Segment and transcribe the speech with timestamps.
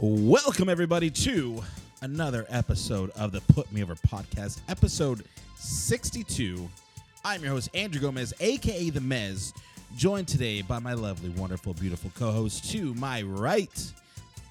[0.00, 1.62] Welcome, everybody, to
[2.02, 5.24] another episode of the Put Me Over podcast, episode
[5.56, 6.68] 62.
[7.24, 9.52] I'm your host, Andrew Gomez, aka The Mez,
[9.96, 12.70] joined today by my lovely, wonderful, beautiful co host.
[12.72, 13.92] To my right,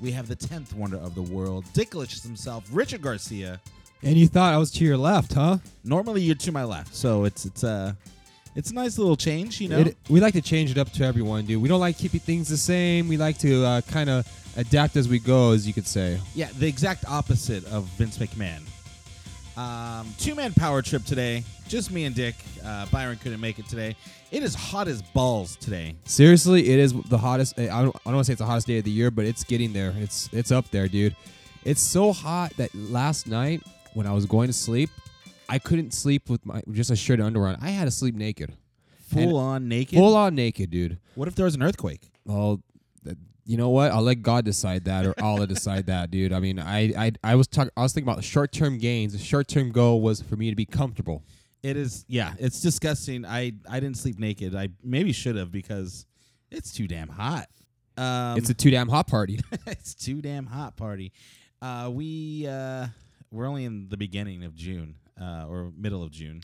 [0.01, 3.61] we have the 10th wonder of the world, Dicklicious himself, Richard Garcia.
[4.03, 5.57] And you thought I was to your left, huh?
[5.83, 7.93] Normally, you're to my left, so it's it's uh,
[8.55, 9.79] it's a nice little change, you know.
[9.79, 11.61] It- we like to change it up to everyone, dude.
[11.61, 13.07] We don't like keeping things the same.
[13.07, 16.19] We like to uh, kind of adapt as we go, as you could say.
[16.35, 18.61] Yeah, the exact opposite of Vince McMahon.
[19.57, 21.43] Um, two man power trip today.
[21.67, 22.35] Just me and Dick.
[22.63, 23.95] Uh, Byron couldn't make it today.
[24.31, 25.95] It is hot as balls today.
[26.05, 27.57] Seriously, it is the hottest.
[27.57, 29.25] I don't, I don't want to say it's the hottest day of the year, but
[29.25, 29.93] it's getting there.
[29.97, 31.15] It's it's up there, dude.
[31.63, 33.61] It's so hot that last night
[33.93, 34.89] when I was going to sleep,
[35.49, 37.49] I couldn't sleep with my just a shirt and underwear.
[37.49, 37.57] on.
[37.61, 38.53] I had to sleep naked,
[39.09, 39.97] Full And- on naked.
[39.97, 40.99] full on naked, dude.
[41.15, 42.01] What if there was an earthquake?
[42.25, 42.61] Well,
[43.47, 43.91] you know what?
[43.91, 46.33] I'll let God decide that, or Allah decide that, dude.
[46.33, 47.71] I mean, I I, I was talking.
[47.77, 49.13] I was thinking about short term gains.
[49.13, 51.23] The short term goal was for me to be comfortable.
[51.63, 52.03] It is.
[52.09, 53.25] Yeah, it's disgusting.
[53.25, 54.53] I I didn't sleep naked.
[54.53, 56.05] I maybe should have because
[56.51, 57.47] it's too damn hot.
[57.95, 59.39] Um, it's a too damn hot party.
[59.65, 61.13] it's too damn hot party.
[61.61, 62.87] Uh, we uh,
[63.31, 66.41] we're only in the beginning of June uh, or middle of June,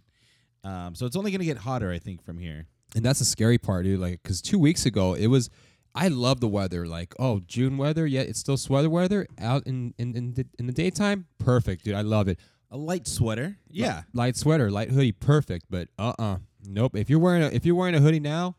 [0.64, 1.92] um, so it's only gonna get hotter.
[1.92, 2.66] I think from here.
[2.96, 4.00] and that's the scary part, dude.
[4.00, 5.50] Like, cause two weeks ago it was.
[5.96, 6.88] I love the weather.
[6.88, 8.08] Like, oh, June weather.
[8.08, 11.28] Yeah, it's still sweater weather out in in in the, in the daytime.
[11.38, 11.96] Perfect, dude.
[11.96, 12.40] I love it.
[12.72, 13.58] A light sweater.
[13.70, 14.04] Yeah.
[14.14, 15.66] light sweater, light hoodie, perfect.
[15.70, 16.96] But uh uh nope.
[16.96, 18.56] If you're wearing a if you're wearing a hoodie now,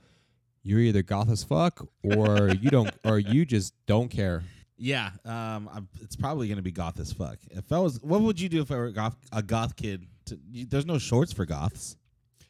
[0.62, 4.44] you're either goth as fuck or you don't or you just don't care.
[4.76, 7.38] Yeah, um, I'm, it's probably gonna be goth as fuck.
[7.50, 10.06] If I was, what would you do if I were a goth, a goth kid?
[10.26, 11.96] To, you, there's no shorts for goths.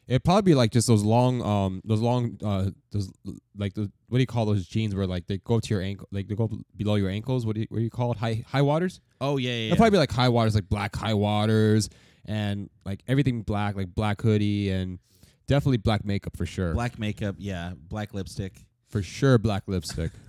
[0.07, 3.11] It'd probably be like just those long, um, those long, uh, those
[3.57, 6.07] like the what do you call those jeans where like they go to your ankle,
[6.11, 7.45] like they go below your ankles.
[7.45, 8.17] What do you, what do you call it?
[8.19, 9.01] High high waters.
[9.19, 9.55] Oh yeah, yeah.
[9.67, 11.89] It'd probably be like high waters, like black high waters,
[12.25, 14.99] and like everything black, like black hoodie and
[15.47, 16.73] definitely black makeup for sure.
[16.73, 17.35] black makeup.
[17.39, 18.53] Yeah, black lipstick.
[18.89, 20.11] for sure, black lipstick.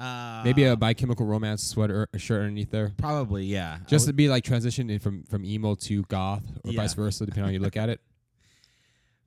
[0.00, 2.92] Uh, Maybe a My Chemical Romance sweater, a shirt underneath there.
[2.98, 3.78] probably yeah.
[3.88, 6.80] Just would- to be like transition in from from emo to goth or Yeah.
[6.82, 8.00] vice versa, depending on how you look at it.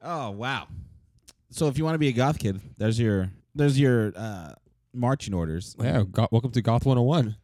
[0.01, 0.67] Oh wow.
[1.50, 4.53] So if you want to be a goth kid, there's your there's your uh,
[4.94, 5.75] marching orders.
[5.79, 7.35] Yeah, go- welcome to Goth 101.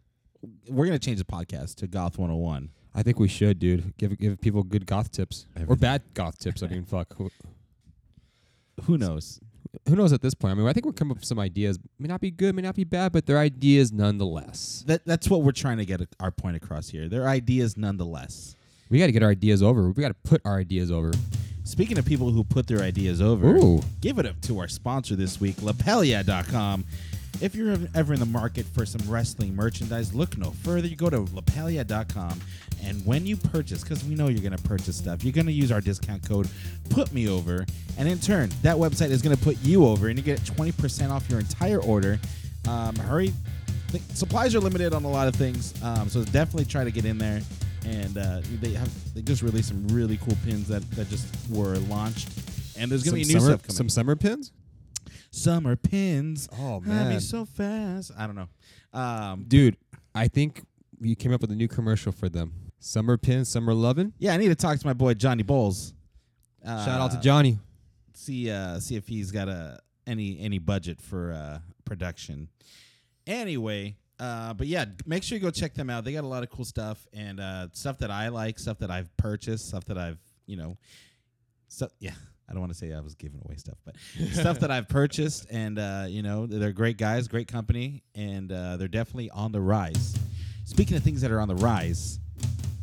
[0.69, 2.69] We're gonna change the podcast to Goth 101.
[2.95, 3.95] I think we should, dude.
[3.97, 6.63] Give give people good goth tips or bad goth tips.
[6.63, 7.13] I mean, fuck.
[7.17, 7.29] Who,
[8.85, 9.39] Who knows?
[9.87, 10.53] who knows at this point?
[10.53, 11.77] I mean, I think we're coming up with some ideas.
[11.99, 14.83] May not be good, may not be bad, but they're ideas nonetheless.
[14.87, 17.07] That that's what we're trying to get our point across here.
[17.09, 18.55] They're ideas nonetheless.
[18.89, 19.89] We got to get our ideas over.
[19.89, 21.11] We got to put our ideas over.
[21.67, 23.81] Speaking of people who put their ideas over, Ooh.
[23.99, 26.85] give it up to our sponsor this week, Lapelia.com.
[27.41, 30.87] If you're ever in the market for some wrestling merchandise, look no further.
[30.87, 32.39] You go to Lapelia.com,
[32.83, 35.51] and when you purchase, because we know you're going to purchase stuff, you're going to
[35.51, 36.47] use our discount code
[36.89, 37.65] Put Me Over,
[37.97, 41.11] and in turn, that website is going to put you over, and you get 20%
[41.11, 42.17] off your entire order.
[42.65, 43.33] Um, hurry,
[44.13, 47.17] supplies are limited on a lot of things, um, so definitely try to get in
[47.17, 47.41] there.
[47.87, 51.77] And uh, they have they just released some really cool pins that, that just were
[51.77, 52.27] launched,
[52.77, 53.75] and there's gonna Some be new summer, stuff coming.
[53.77, 54.51] some summer pins.
[55.31, 56.49] summer pins.
[56.59, 58.11] Oh man, so fast.
[58.17, 58.49] I don't know.
[58.99, 59.77] Um, dude.
[60.13, 60.63] I think
[60.99, 62.51] you came up with a new commercial for them.
[62.79, 64.13] Summer pins, summer lovin'.
[64.19, 65.93] yeah, I need to talk to my boy Johnny Bowles.
[66.65, 67.59] Uh, Shout out to Johnny.
[68.15, 72.49] See, uh, see if he's got a any any budget for uh, production.
[73.27, 76.03] Anyway, uh, but yeah, make sure you go check them out.
[76.03, 78.91] They got a lot of cool stuff and uh, stuff that I like, stuff that
[78.91, 80.77] I've purchased, stuff that I've you know,
[81.67, 82.11] so yeah.
[82.49, 83.95] I don't want to say I was giving away stuff, but
[84.31, 88.77] stuff that I've purchased, and uh, you know, they're great guys, great company, and uh,
[88.77, 90.15] they're definitely on the rise.
[90.63, 92.19] Speaking of things that are on the rise,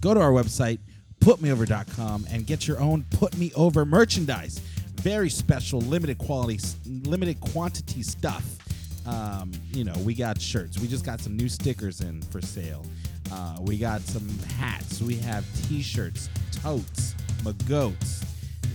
[0.01, 0.81] go to our website,
[1.21, 4.59] putmeover.com, and get your own Put Me Over merchandise.
[5.01, 8.45] Very special, limited quality, limited quantity stuff.
[9.07, 10.79] Um, you know, we got shirts.
[10.79, 12.85] We just got some new stickers in for sale.
[13.33, 14.27] Uh, we got some
[14.59, 15.01] hats.
[15.01, 18.25] We have T-shirts, totes, magoats.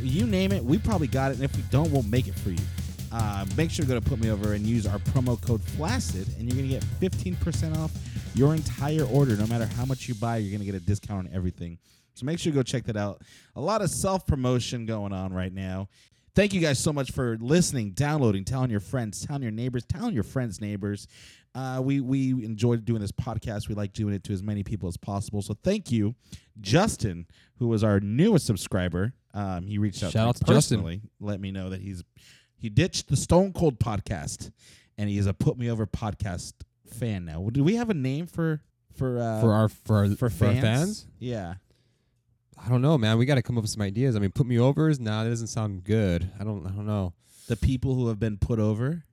[0.01, 1.35] You name it, we probably got it.
[1.35, 2.63] And if we don't, we'll make it for you.
[3.11, 6.37] Uh, make sure to go to Put Me Over and use our promo code FLACID,
[6.37, 7.91] and you're going to get 15% off
[8.35, 9.35] your entire order.
[9.35, 11.79] No matter how much you buy, you're going to get a discount on everything.
[12.13, 13.21] So make sure you go check that out.
[13.55, 15.87] A lot of self promotion going on right now.
[16.39, 20.13] Thank you guys so much for listening, downloading, telling your friends, telling your neighbors, telling
[20.13, 21.05] your friends' neighbors.
[21.53, 23.67] Uh, we we enjoyed doing this podcast.
[23.67, 25.41] We like doing it to as many people as possible.
[25.41, 26.15] So thank you,
[26.61, 27.27] Justin,
[27.57, 29.11] who was our newest subscriber.
[29.33, 30.77] Um, he reached out Shout to me out to Justin.
[30.77, 32.05] personally, let me know that he's
[32.55, 34.49] he ditched the Stone Cold podcast,
[34.97, 36.53] and he is a Put Me Over podcast
[36.89, 37.49] fan now.
[37.51, 38.61] Do we have a name for
[38.95, 40.61] for uh, for our for our, for for our fans?
[40.61, 41.07] fans.
[41.19, 41.55] Yeah.
[42.63, 43.17] I don't know, man.
[43.17, 44.15] We got to come up with some ideas.
[44.15, 44.99] I mean, put me overs.
[44.99, 46.29] Nah, that doesn't sound good.
[46.39, 46.65] I don't.
[46.65, 47.13] I don't know.
[47.47, 49.03] The people who have been put over.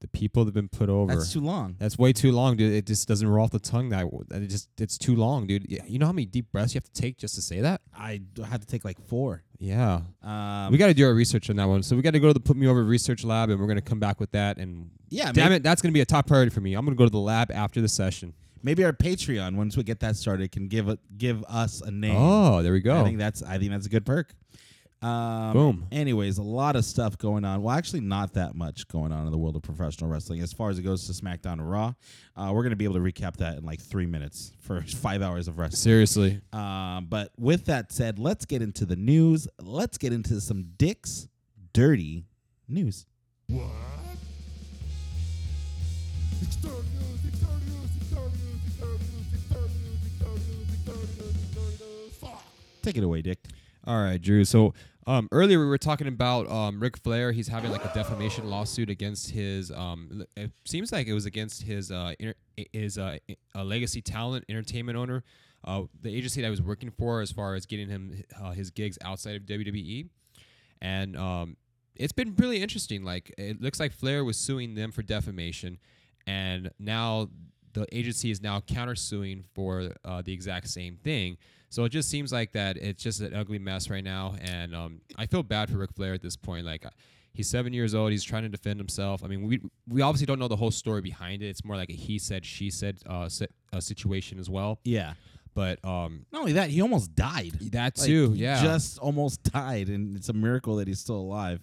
[0.00, 1.14] The people that have been put over.
[1.14, 1.76] That's too long.
[1.78, 2.72] That's way too long, dude.
[2.72, 3.90] It just doesn't roll off the tongue.
[3.90, 5.64] That it just it's too long, dude.
[5.68, 7.82] Yeah, You know how many deep breaths you have to take just to say that?
[7.96, 9.44] I had to take like four.
[9.60, 10.00] Yeah.
[10.20, 11.84] Um, we got to do our research on that one.
[11.84, 13.80] So we got to go to the Put Me Over Research Lab, and we're gonna
[13.80, 14.58] come back with that.
[14.58, 15.30] And yeah.
[15.30, 16.74] damn maybe, it, that's gonna be a top priority for me.
[16.74, 18.34] I'm gonna go to the lab after the session.
[18.62, 22.16] Maybe our Patreon once we get that started can give a, give us a name.
[22.16, 23.00] Oh, there we go.
[23.00, 24.34] I think that's I think that's a good perk.
[25.02, 25.86] Um, Boom.
[25.90, 27.62] Anyways, a lot of stuff going on.
[27.62, 30.70] Well, actually, not that much going on in the world of professional wrestling as far
[30.70, 31.94] as it goes to SmackDown and Raw.
[32.36, 35.48] Uh, we're gonna be able to recap that in like three minutes for five hours
[35.48, 35.78] of wrestling.
[35.78, 36.40] Seriously.
[36.52, 39.48] Um, but with that said, let's get into the news.
[39.60, 41.28] Let's get into some Dick's
[41.72, 42.26] dirty
[42.68, 43.06] news.
[52.82, 53.38] Take it away, Dick.
[53.86, 54.44] All right, Drew.
[54.44, 54.74] So
[55.06, 57.32] um, earlier we were talking about um, Ric Flair.
[57.32, 59.70] He's having like a defamation lawsuit against his.
[59.72, 62.34] Um, it seems like it was against his uh, inter-
[62.72, 63.18] his uh,
[63.54, 65.24] uh, legacy talent entertainment owner,
[65.64, 68.70] uh, the agency that I was working for, as far as getting him uh, his
[68.70, 70.08] gigs outside of WWE,
[70.80, 71.56] and um,
[71.96, 73.02] it's been really interesting.
[73.02, 75.78] Like it looks like Flair was suing them for defamation,
[76.28, 77.28] and now
[77.72, 81.38] the agency is now countersuing for uh, the exact same thing.
[81.72, 85.00] So it just seems like that it's just an ugly mess right now, and um,
[85.16, 86.66] I feel bad for Ric Flair at this point.
[86.66, 86.84] Like
[87.32, 89.24] he's seven years old, he's trying to defend himself.
[89.24, 89.58] I mean, we
[89.88, 91.46] we obviously don't know the whole story behind it.
[91.46, 94.80] It's more like a he said she said uh, si- uh, situation as well.
[94.84, 95.14] Yeah.
[95.54, 97.52] But um, Not only that, he almost died.
[97.72, 98.62] that Like, too, yeah.
[98.62, 101.62] Just almost died, and it's a miracle that he's still alive.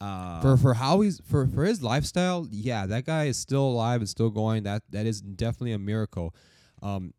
[0.00, 4.00] Uh, for for how he's for for his lifestyle, yeah, that guy is still alive
[4.00, 4.64] and still going.
[4.64, 6.34] That that is definitely a miracle.
[6.82, 7.14] Um,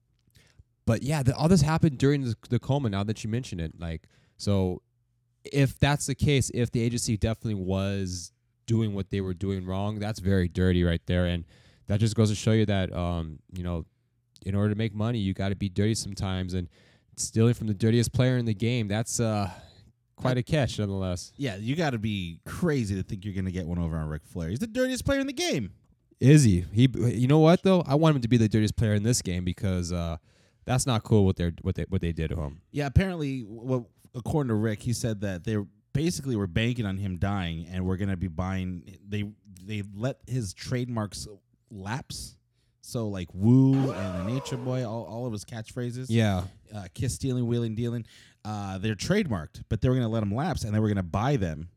[0.88, 2.90] but yeah, the, all this happened during the, the coma.
[2.90, 4.08] Now that you mention it, like
[4.38, 4.82] so,
[5.44, 8.32] if that's the case, if the agency definitely was
[8.66, 11.44] doing what they were doing wrong, that's very dirty right there, and
[11.88, 13.86] that just goes to show you that um, you know,
[14.46, 16.70] in order to make money, you got to be dirty sometimes, and
[17.18, 19.52] stealing from the dirtiest player in the game, that's uh
[20.16, 21.34] quite a catch nonetheless.
[21.36, 24.26] yeah, you got to be crazy to think you're gonna get one over on Ric
[24.26, 24.50] Flair.
[24.50, 25.74] He's the dirtiest player in the game.
[26.22, 26.64] Is he?
[26.72, 26.90] He.
[26.96, 27.84] You know what though?
[27.86, 30.16] I want him to be the dirtiest player in this game because uh,
[30.68, 32.62] that's not cool what they what they what they did to him.
[32.72, 35.58] Yeah, apparently, well, according to Ric, he said that they
[35.94, 38.98] basically were banking on him dying, and we're gonna be buying.
[39.08, 39.32] They
[39.64, 41.28] they let his trademarks
[41.72, 42.36] lapse.
[42.82, 46.06] So like Woo and the Nature Boy, all, all of his catchphrases.
[46.10, 46.44] Yeah.
[46.74, 48.06] uh, kiss stealing, wheeling, dealing.
[48.46, 50.96] Uh, they're trademarked, but they were going to let them lapse, and they were going
[50.96, 51.68] to buy them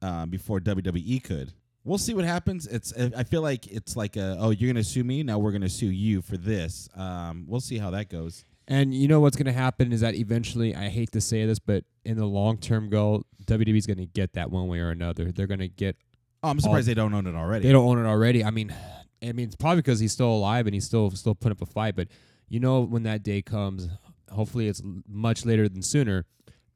[0.00, 1.52] uh, before WWE could.
[1.90, 2.68] We'll see what happens.
[2.68, 5.50] It's I feel like it's like a, oh you're going to sue me now we're
[5.50, 6.88] going to sue you for this.
[6.94, 8.44] Um, we'll see how that goes.
[8.68, 11.58] And you know what's going to happen is that eventually, I hate to say this,
[11.58, 15.32] but in the long term goal, WWE's going to get that one way or another.
[15.32, 15.96] They're going to get.
[16.44, 17.66] Oh, I'm surprised they don't own it already.
[17.66, 18.44] They don't own it already.
[18.44, 18.72] I mean,
[19.20, 21.66] I mean, it's probably because he's still alive and he's still still putting up a
[21.66, 21.96] fight.
[21.96, 22.06] But
[22.48, 23.88] you know, when that day comes,
[24.30, 26.24] hopefully it's much later than sooner.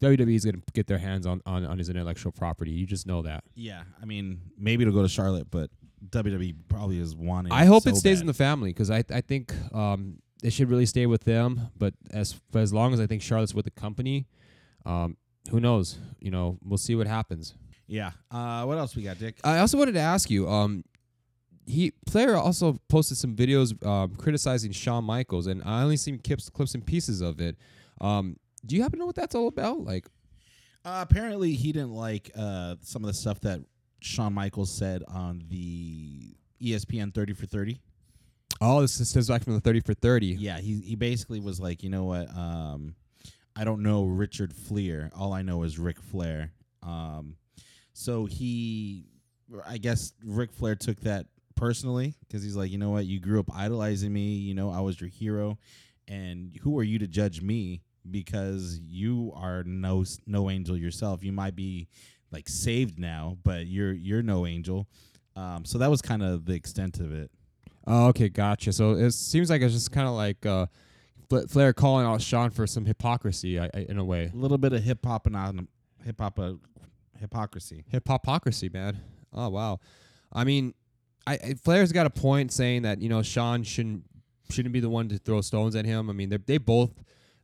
[0.00, 2.70] WWE's going to get their hands on, on on his intellectual property.
[2.70, 3.44] You just know that.
[3.54, 5.70] Yeah, I mean maybe it'll go to Charlotte, but
[6.10, 7.52] WWE probably is wanting.
[7.52, 8.22] I hope so it stays bad.
[8.22, 11.68] in the family because I I think um it should really stay with them.
[11.76, 14.26] But as for as long as I think Charlotte's with the company,
[14.84, 15.16] um,
[15.50, 15.98] who knows?
[16.20, 17.54] You know, we'll see what happens.
[17.86, 18.12] Yeah.
[18.30, 19.36] Uh, what else we got, Dick?
[19.42, 20.84] I also wanted to ask you, um,
[21.66, 26.50] he player also posted some videos um, criticizing Shawn Michaels, and I only seen clips
[26.50, 27.56] clips and pieces of it.
[28.00, 29.80] Um, do you happen to know what that's all about?
[29.84, 30.06] Like,
[30.84, 33.60] Uh, apparently, he didn't like uh, some of the stuff that
[34.00, 37.80] Shawn Michaels said on the ESPN 30 for 30.
[38.60, 40.26] oh, this is this back from the thirty for thirty.
[40.28, 42.28] Yeah, he he basically was like, you know what?
[42.36, 42.94] Um,
[43.56, 45.10] I don't know Richard Fliehr.
[45.16, 46.52] All I know is Ric Flair.
[46.82, 47.36] Um,
[47.92, 49.06] so he,
[49.66, 53.06] I guess Ric Flair took that personally because he's like, you know what?
[53.06, 54.34] You grew up idolizing me.
[54.34, 55.58] You know, I was your hero,
[56.08, 57.82] and who are you to judge me?
[58.10, 61.24] Because you are no s- no angel yourself.
[61.24, 61.88] You might be
[62.30, 64.86] like saved now, but you're you're no angel.
[65.36, 67.30] Um, so that was kind of the extent of it.
[67.86, 68.72] Oh, okay, gotcha.
[68.72, 70.66] So it seems like it's just kind of like uh,
[71.48, 74.30] Flair calling out Shawn for some hypocrisy, I, I, in a way.
[74.32, 75.68] A little bit of hip hop and
[76.04, 76.52] hip hop uh,
[77.18, 77.84] hypocrisy.
[77.90, 79.00] Hip hopocracy, man.
[79.32, 79.80] Oh wow.
[80.32, 80.74] I mean,
[81.26, 84.04] I, I Flair's got a point saying that you know Shawn shouldn't
[84.50, 86.10] shouldn't be the one to throw stones at him.
[86.10, 86.90] I mean, they they both.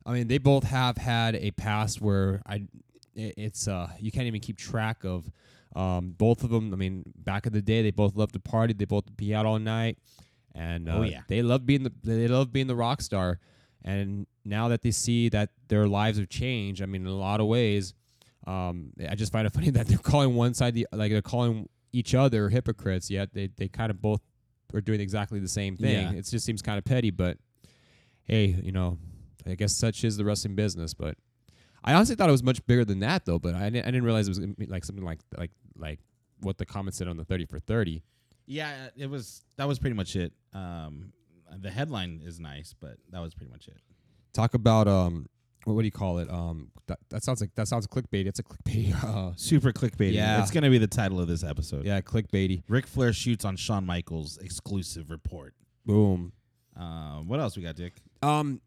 [0.07, 2.66] I mean, they both have had a past where I,
[3.14, 5.30] it's uh, you can't even keep track of.
[5.76, 6.73] Um, both of them.
[6.73, 8.73] I mean, back in the day, they both loved to party.
[8.73, 9.99] They both be out all night.
[10.52, 11.21] and uh, Oh, yeah.
[11.28, 13.38] they love being the they love being the rock star.
[13.85, 17.38] And now that they see that their lives have changed, I mean, in a lot
[17.40, 17.95] of ways,
[18.49, 21.69] um, I just find it funny that they're calling one side the like they're calling
[21.92, 23.09] each other hypocrites.
[23.09, 24.23] Yet they they kind of both
[24.75, 26.02] are doing exactly the same thing.
[26.12, 26.19] Yeah.
[26.19, 27.37] It just seems kind of petty, but
[28.25, 28.99] hey, you know,
[29.47, 30.94] I guess such is the wrestling business.
[30.94, 31.16] But
[31.85, 33.38] I honestly thought it was much bigger than that, though.
[33.38, 36.00] But I didn't, I didn't realize it was gonna be like something like like like
[36.40, 38.02] what the comment said on the thirty for thirty.
[38.47, 39.44] Yeah, it was.
[39.56, 40.32] That was pretty much it.
[40.52, 41.12] Um,
[41.59, 43.78] the headline is nice, but that was pretty much it.
[44.32, 45.28] Talk about um,
[45.64, 46.30] what, what do you call it?
[46.30, 48.26] Um, that, that sounds like that sounds clickbait.
[48.26, 48.94] It's a clickbait.
[49.04, 50.12] Uh, Super clickbait.
[50.12, 50.40] Yeah.
[50.42, 51.85] it's gonna be the title of this episode.
[51.85, 52.62] yeah, clickbaity.
[52.68, 55.54] Ric Flair shoots on Shawn Michaels exclusive report.
[55.87, 56.32] Boom.
[56.76, 57.94] Um, what else we got, Dick?
[58.23, 58.61] Um,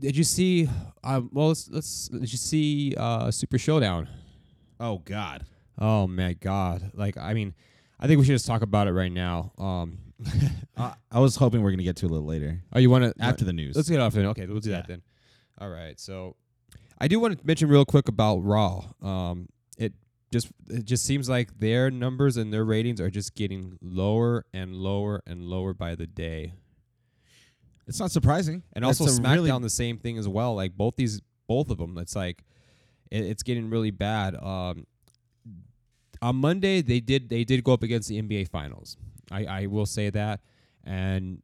[0.00, 0.68] did you see?
[1.02, 2.08] Um, well, let's let's.
[2.08, 2.94] Did you see?
[2.96, 4.08] Uh, Super Showdown.
[4.80, 5.44] Oh God,
[5.78, 6.90] Oh my God!
[6.94, 7.54] Like, I mean,
[8.00, 9.52] I think we should just talk about it right now.
[9.58, 9.98] Um,
[10.76, 12.90] uh, I was hoping we are gonna get to it a little later oh, you
[12.90, 13.76] want to after the news.
[13.76, 14.26] Let's get off then.
[14.26, 15.02] Okay, we'll do that then.
[15.60, 15.98] All right.
[15.98, 16.34] So,
[17.00, 18.86] I do want to mention real quick about Raw.
[19.00, 19.92] Um, it
[20.32, 24.74] just it just seems like their numbers and their ratings are just getting lower and
[24.74, 26.54] lower and lower by the day.
[27.88, 30.54] It's not surprising, And also SmackDown really- the same thing as well.
[30.54, 31.96] Like both these, both of them.
[31.98, 32.44] It's like
[33.10, 34.36] it, it's getting really bad.
[34.36, 34.86] Um,
[36.20, 38.96] on Monday they did they did go up against the NBA Finals.
[39.30, 40.40] I I will say that,
[40.84, 41.42] and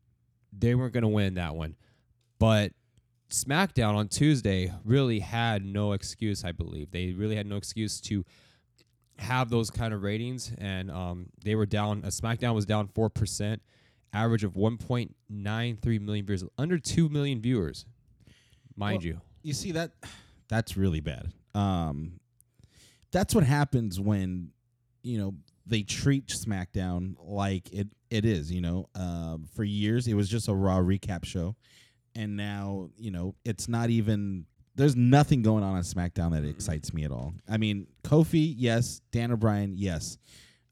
[0.52, 1.76] they weren't gonna win that one,
[2.38, 2.72] but.
[3.30, 6.92] SmackDown on Tuesday really had no excuse, I believe.
[6.92, 8.24] They really had no excuse to
[9.18, 12.04] have those kind of ratings, and um, they were down.
[12.04, 13.60] Uh, SmackDown was down four percent,
[14.14, 17.84] average of 1.93 million viewers, under two million viewers,
[18.76, 19.20] mind Well, you.
[19.42, 19.92] you see that
[20.48, 21.32] that's really bad.
[21.54, 22.20] Um,
[23.12, 24.50] that's what happens when
[25.02, 25.34] you know
[25.66, 28.50] they treat SmackDown like it it is.
[28.52, 31.56] You know, um, for years it was just a Raw recap show,
[32.14, 34.46] and now you know it's not even.
[34.76, 37.32] There's nothing going on on SmackDown that excites me at all.
[37.48, 39.00] I mean, Kofi, yes.
[39.12, 40.18] Daniel Bryan, yes.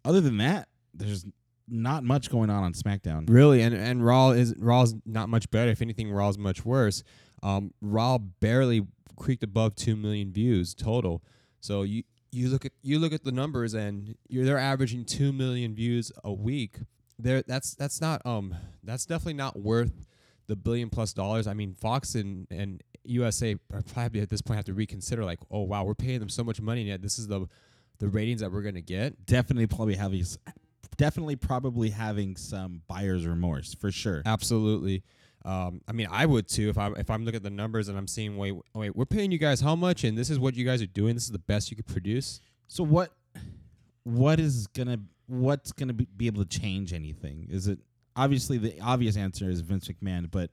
[0.04, 1.24] Other than that, there's
[1.72, 3.28] not much going on on SmackDown.
[3.28, 5.70] Really, and and Raw is Raw's not much better.
[5.70, 7.02] If anything, Raw's much worse.
[7.42, 8.86] Um, Raw barely
[9.16, 11.22] creaked above two million views total.
[11.60, 15.32] So you you look at you look at the numbers, and you're they're averaging two
[15.32, 16.76] million views a week.
[17.18, 20.06] There, that's that's not um that's definitely not worth
[20.48, 21.46] the billion plus dollars.
[21.46, 23.56] I mean, Fox and and USA
[23.94, 25.24] probably at this point have to reconsider.
[25.24, 27.46] Like, oh wow, we're paying them so much money, and yet this is the
[27.98, 29.24] the ratings that we're gonna get.
[29.26, 30.38] Definitely, probably have s-
[30.96, 34.22] definitely, probably having some buyer's remorse for sure.
[34.24, 35.02] Absolutely.
[35.44, 37.98] Um, I mean, I would too if I if I'm looking at the numbers and
[37.98, 40.64] I'm seeing wait wait we're paying you guys how much and this is what you
[40.64, 41.14] guys are doing.
[41.14, 42.40] This is the best you could produce.
[42.68, 43.12] So what
[44.04, 47.48] what is gonna what's gonna be, be able to change anything?
[47.50, 47.80] Is it
[48.14, 50.50] obviously the obvious answer is Vince McMahon, but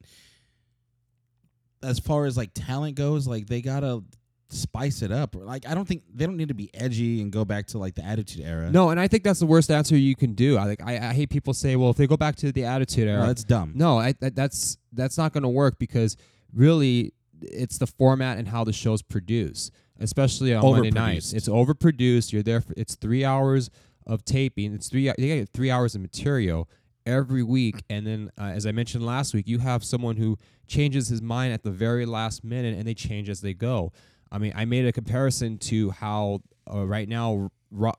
[1.83, 4.03] as far as like talent goes, like they gotta
[4.51, 5.35] spice it up.
[5.35, 7.95] Like I don't think they don't need to be edgy and go back to like
[7.95, 8.69] the Attitude Era.
[8.71, 10.57] No, and I think that's the worst answer you can do.
[10.57, 13.07] I like I, I hate people say, well, if they go back to the Attitude
[13.07, 13.73] No, Era, that's dumb.
[13.75, 16.17] No, I, that, that's that's not going to work because
[16.53, 21.33] really, it's the format and how the show's produce, especially on Monday nights.
[21.33, 22.31] It's overproduced.
[22.31, 22.61] You're there.
[22.61, 23.69] For, it's three hours
[24.07, 24.73] of taping.
[24.73, 25.11] It's three.
[25.17, 26.67] They get three hours of material
[27.05, 30.37] every week, and then uh, as I mentioned last week, you have someone who
[30.67, 33.91] changes his mind at the very last minute, and they change as they go.
[34.31, 37.49] I mean, I made a comparison to how uh, right now,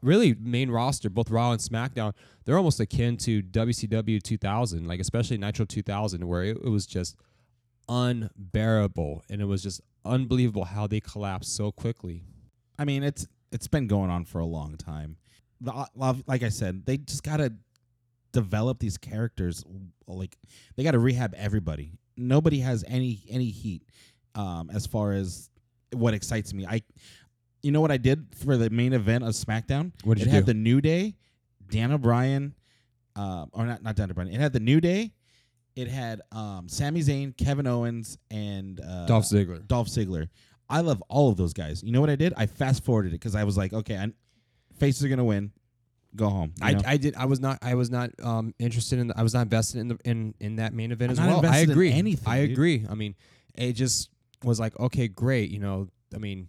[0.02, 2.12] really main roster, both Raw and SmackDown,
[2.44, 7.16] they're almost akin to WCW 2000, like especially Nitro 2000, where it, it was just
[7.88, 12.22] unbearable and it was just unbelievable how they collapsed so quickly.
[12.78, 15.16] I mean, it's it's been going on for a long time.
[15.60, 17.52] The, uh, like I said, they just gotta
[18.32, 19.64] develop these characters.
[20.06, 20.36] Like
[20.76, 21.92] they gotta rehab everybody.
[22.16, 23.82] Nobody has any any heat
[24.34, 25.49] um, as far as
[25.92, 26.66] what excites me.
[26.66, 26.82] I,
[27.62, 29.92] you know what I did for the main event of SmackDown?
[30.04, 30.52] What did it you had do?
[30.52, 31.16] the New Day,
[31.70, 32.54] Daniel Bryan,
[33.16, 34.32] uh, or not not Daniel Bryan.
[34.32, 35.12] It had the New Day.
[35.76, 39.66] It had um, Sami Zayn, Kevin Owens, and uh, Dolph Ziggler.
[39.66, 40.28] Dolph Ziggler.
[40.68, 41.82] I love all of those guys.
[41.82, 42.32] You know what I did?
[42.36, 44.12] I fast forwarded it because I was like, okay, I,
[44.78, 45.52] faces are gonna win.
[46.16, 46.52] Go home.
[46.60, 46.80] you I, know?
[46.86, 49.42] I did I was not I was not um interested in the, I was not
[49.42, 51.36] invested in the in in that main event I'm as not well.
[51.36, 51.92] I invested in agree.
[51.92, 52.50] anything, I dude.
[52.50, 52.86] agree.
[52.90, 53.14] I mean,
[53.54, 54.10] it just
[54.44, 55.50] was like okay, great.
[55.50, 56.48] You know, I mean,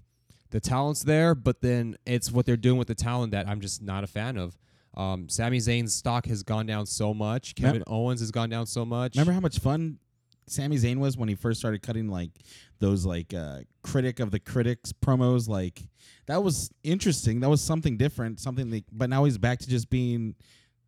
[0.52, 3.82] the talent's there, but then it's what they're doing with the talent that I'm just
[3.82, 4.58] not a fan of.
[4.96, 7.54] Um, Sami Zayn's stock has gone down so much.
[7.58, 9.16] Mem- Kevin Owens has gone down so much.
[9.16, 10.00] Remember how much fun
[10.48, 12.32] Sami Zayn was when he first started cutting like
[12.80, 15.48] those like uh, critic of the critics promos?
[15.48, 15.82] Like
[16.26, 17.40] that was interesting.
[17.40, 18.40] That was something different.
[18.42, 18.70] Something.
[18.72, 20.36] That, but now he's back to just being,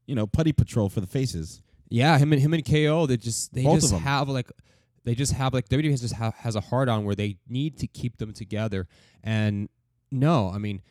[0.06, 1.62] you know, putty patrol for the faces.
[1.90, 4.52] Yeah, him and him and KO, they just they Both just have like
[5.04, 7.78] they just have like WWE has just ha- has a hard on where they need
[7.80, 8.88] to keep them together.
[9.24, 9.70] And
[10.12, 10.82] no, I mean,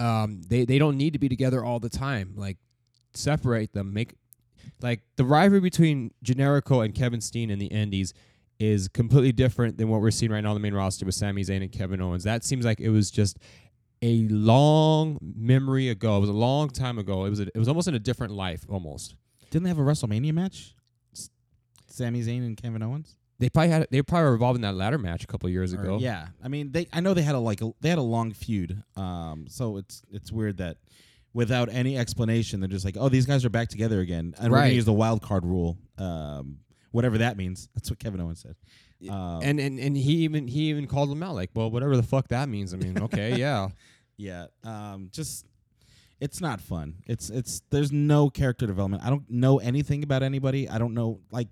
[0.00, 2.34] um, they they don't need to be together all the time.
[2.36, 2.56] Like
[3.14, 4.14] separate them, make
[4.80, 8.14] like the rivalry between Generico and Kevin Steen in the Indies
[8.58, 11.42] is completely different than what we're seeing right now on the main roster with Sami
[11.42, 12.24] Zayn and Kevin Owens.
[12.24, 13.38] That seems like it was just
[14.02, 16.16] a long memory ago.
[16.16, 17.24] It was a long time ago.
[17.24, 19.14] It was a, it was almost in a different life almost.
[19.50, 20.74] Didn't they have a WrestleMania match?
[21.12, 21.30] S-
[21.86, 23.17] Sami Zayn and Kevin Owens.
[23.40, 25.72] They probably had they probably were involved in that ladder match a couple of years
[25.72, 25.98] Or- ago.
[26.00, 26.88] yeah, I mean, they.
[26.92, 28.82] I know they had a like a, they had a long feud.
[28.96, 30.78] Um, so it's it's weird that
[31.32, 34.58] without any explanation, they're just like, oh, these guys are back together again, and we're
[34.58, 35.78] gonna use the wild card rule.
[35.98, 36.58] Um,
[36.90, 37.68] whatever that means.
[37.74, 38.56] That's what Kevin Owens said.
[39.08, 42.02] Um, And and and he even he even called them out like, well, whatever the
[42.02, 42.74] fuck that means.
[42.74, 43.68] I mean, okay, yeah.
[44.16, 44.46] Yeah.
[44.64, 45.46] Um just
[46.20, 46.96] it's not fun.
[47.06, 49.04] It's it's there's no character development.
[49.04, 50.68] I don't know anything about anybody.
[50.68, 51.46] I don't know like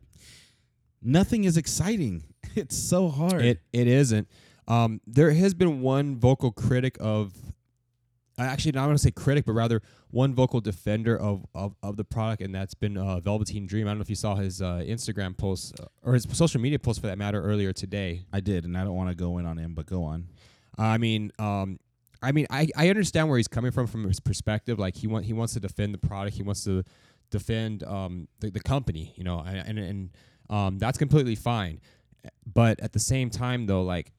[1.07, 2.25] nothing is exciting.
[2.55, 3.45] It's so hard.
[3.45, 4.29] It it isn't.
[4.67, 7.35] Um, there has been one vocal critic of,
[8.39, 12.05] actually not want to say critic, but rather one vocal defender of, of, of the
[12.05, 13.87] product, and that's been uh, Velveteen Dream.
[13.87, 17.03] I don't know if you saw his uh, Instagram post or his social media post
[17.03, 18.25] for that matter earlier today.
[18.33, 20.29] I did, and I don't want to go in on him, but go on.
[20.79, 21.79] I mean, um,
[22.23, 24.79] I mean, I, I understand where he's coming from from his perspective.
[24.79, 26.37] Like he want he wants to defend the product.
[26.37, 26.85] He wants to
[27.31, 29.13] defend um the, the company.
[29.17, 30.11] You know, and and, and
[30.51, 31.81] um that's completely fine.
[32.45, 34.13] But at the same time, though, like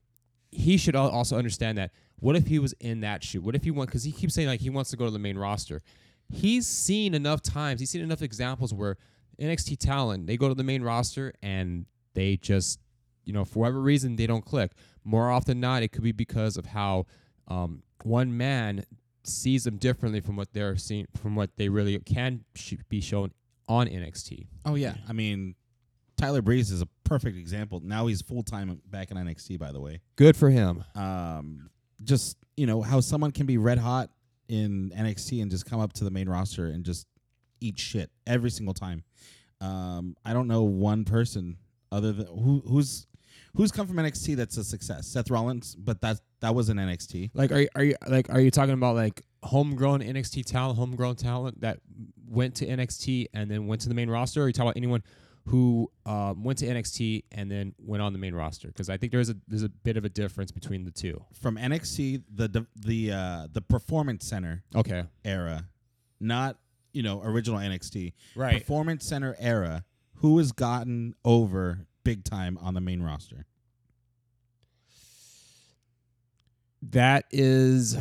[0.51, 1.91] he should al- also understand that.
[2.19, 3.41] What if he was in that shoe?
[3.41, 3.89] What if he went?
[3.89, 5.81] Because he keeps saying like he wants to go to the main roster.
[6.29, 7.79] He's seen enough times.
[7.79, 8.97] He's seen enough examples where
[9.39, 12.79] NXT talent they go to the main roster and they just
[13.23, 14.71] you know for whatever reason they don't click.
[15.03, 17.05] More often than not, it could be because of how
[17.47, 18.83] um, one man
[19.23, 23.31] sees them differently from what they're seeing, from what they really can sh- be shown
[23.67, 24.47] on NXT.
[24.65, 24.95] Oh yeah.
[25.07, 25.55] I mean
[26.17, 27.79] Tyler Breeze is a perfect example.
[27.83, 30.01] Now he's full time back in NXT by the way.
[30.15, 30.83] Good for him.
[30.95, 31.69] Um
[32.03, 34.09] just, you know, how someone can be red hot
[34.47, 37.07] in NXT and just come up to the main roster and just
[37.59, 39.03] eat shit every single time.
[39.61, 41.57] Um, I don't know one person
[41.91, 43.07] other than who who's
[43.55, 45.07] who's come from NXT that's a success.
[45.07, 47.31] Seth Rollins, but that that was an NXT.
[47.33, 51.15] Like, are you, are you like are you talking about like homegrown NXT talent, homegrown
[51.15, 51.79] talent that
[52.29, 54.41] went to NXT and then went to the main roster?
[54.41, 55.03] Or are you talking about anyone
[55.47, 58.67] who um, went to NXT and then went on the main roster?
[58.67, 61.23] Because I think there's a there's a bit of a difference between the two.
[61.33, 65.67] From NXT, the the the, uh, the Performance Center Okay, era,
[66.19, 66.57] not
[66.93, 68.13] you know original NXT.
[68.35, 68.59] right.
[68.59, 69.83] Performance Center era.
[70.21, 73.45] Who has gotten over big time on the main roster?
[76.81, 77.97] That is,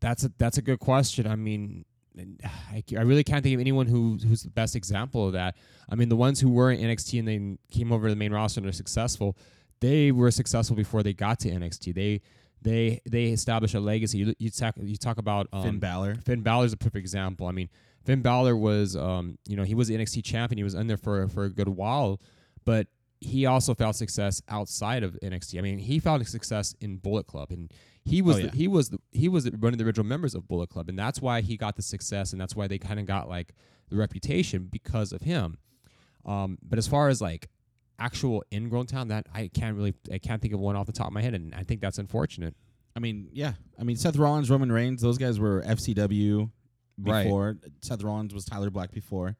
[0.00, 1.26] that's a that's a good question.
[1.26, 1.84] I mean,
[2.18, 5.56] I, I really can't think of anyone who who's the best example of that.
[5.88, 8.32] I mean, the ones who were in NXT and then came over to the main
[8.32, 9.36] roster and are successful,
[9.80, 11.94] they were successful before they got to NXT.
[11.94, 12.22] They
[12.62, 14.18] they they established a legacy.
[14.18, 16.16] You, you talk you talk about um, Finn Balor.
[16.24, 17.46] Finn Balor's a perfect example.
[17.46, 17.68] I mean,
[18.04, 20.58] Finn Balor was, um, you know, he was the NXT champion.
[20.58, 22.20] He was in there for for a good while,
[22.64, 22.86] but
[23.20, 25.58] he also found success outside of NXT.
[25.58, 27.72] I mean, he found success in Bullet Club, and
[28.06, 30.46] he was Oh, the, he was the, he was one of the original members of
[30.48, 33.06] Bullet Club, and that's why he got the success, and that's why they kind of
[33.06, 33.52] got like
[33.90, 35.58] the reputation because of him.
[36.24, 37.48] Um, but as far as like
[37.98, 41.08] actual ingrown talent, that I can't really I can't think of one off the top
[41.08, 42.54] of my head, and I think that's unfortunate.
[42.94, 43.52] I mean, yeah.
[43.78, 46.50] I mean, Seth Rollins, Roman Reigns, those guys were FCW
[46.98, 47.24] Right.
[47.24, 47.56] before.
[47.82, 49.36] Seth Rollins was Tyler Black before.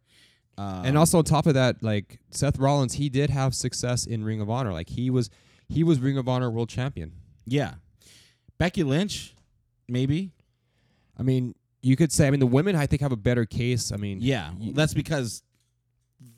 [0.59, 4.25] Um, and also on top of that, like Seth Rollins, he did have success in
[4.25, 4.73] Ring of Honor.
[4.73, 5.31] Like he was
[5.69, 7.13] he was Ring of Honor world champion.
[7.47, 7.75] yeah,
[8.59, 9.35] Becky Lynch,
[9.89, 10.33] maybe.
[11.19, 13.93] I mean, you could say I mean the women I think have a better case.
[13.93, 14.19] I mean,
[14.59, 15.43] Yeah, that's because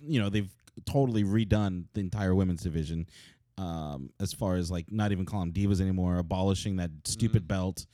[0.03, 0.51] you know they've
[0.85, 3.09] totally redone the entire women's division.
[3.57, 7.87] Um, as far as like not even calling them divas anymore, abolishing that stupid belt,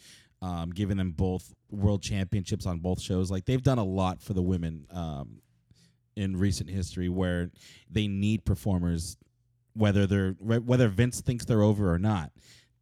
[0.42, 3.30] um, giving them both world championships on both shows.
[3.30, 5.40] Like they've done a lot for the women um,
[6.16, 7.50] in recent history, where
[7.90, 9.16] they need performers,
[9.72, 12.30] whether they're wh- whether Vince thinks they're over or not,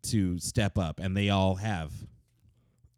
[0.04, 1.92] to step up, and they all have.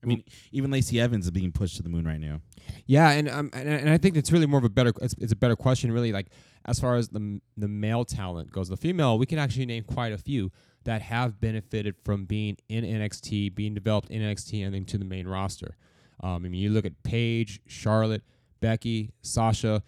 [0.02, 2.40] I mean, even Lacey Evans is being pushed to the moon right now.
[2.86, 5.32] Yeah, and um, and, and I think it's really more of a better it's, it's
[5.32, 6.28] a better question really like
[6.66, 8.68] as far as the the male talent goes.
[8.68, 10.50] The female, we can actually name quite a few
[10.84, 15.04] that have benefited from being in NXT, being developed in NXT, and then to the
[15.04, 15.76] main roster.
[16.20, 18.22] Um, I mean, you look at Paige, Charlotte,
[18.60, 19.82] Becky, Sasha.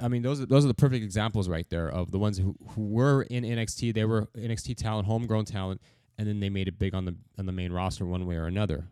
[0.00, 2.56] I mean, those are those are the perfect examples right there of the ones who,
[2.70, 3.94] who were in NXT.
[3.94, 5.80] They were NXT talent, homegrown talent,
[6.18, 8.46] and then they made it big on the on the main roster one way or
[8.46, 8.84] another.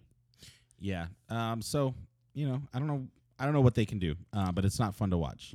[0.79, 1.07] Yeah.
[1.29, 1.63] Um.
[1.63, 1.95] So
[2.35, 3.07] you know, I don't know.
[3.39, 4.15] I don't know what they can do.
[4.33, 5.55] Uh, but it's not fun to watch.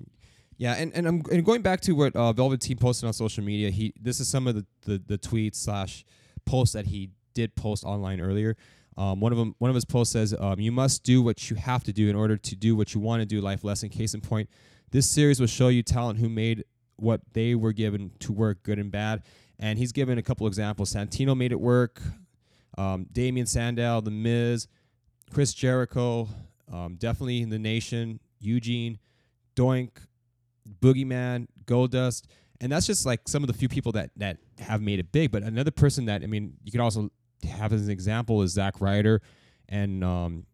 [0.57, 3.69] Yeah, and, and I'm and going back to what uh, Velveteen posted on social media.
[3.69, 6.03] He this is some of the the, the tweets slash
[6.45, 8.57] posts that he did post online earlier.
[8.97, 11.55] Um, one of them, one of his posts says, um, "You must do what you
[11.55, 13.87] have to do in order to do what you want to do." Life lesson.
[13.87, 14.49] Case in point,
[14.91, 16.65] this series will show you talent who made
[16.97, 19.23] what they were given to work, good and bad.
[19.59, 20.93] And he's given a couple examples.
[20.93, 22.01] Santino made it work.
[22.77, 24.67] Um, Damien Sandow, The Miz,
[25.33, 26.29] Chris Jericho,
[26.71, 28.99] um, definitely the Nation, Eugene,
[29.55, 29.89] Doink,
[30.81, 32.23] Boogeyman, Goldust,
[32.61, 35.31] and that's just like some of the few people that that have made it big.
[35.31, 37.09] But another person that I mean, you could also
[37.49, 39.21] have as an example is Zack Ryder,
[39.67, 40.45] and um,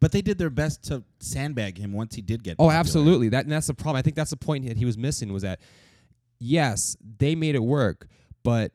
[0.00, 2.56] But they did their best to sandbag him once he did get.
[2.58, 2.74] oh, popular.
[2.74, 3.28] absolutely.
[3.30, 3.96] That and that's the problem.
[3.96, 5.60] I think that's the point that he was missing was that
[6.42, 8.08] yes, they made it work,
[8.42, 8.72] but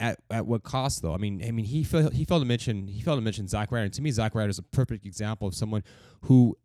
[0.00, 1.14] at at what cost though?
[1.14, 3.70] I mean, I mean he failed, he failed to mention he failed to mention Zack
[3.72, 3.84] Ryder.
[3.84, 5.82] And to me, Zack Ryder is a perfect example of someone
[6.22, 6.56] who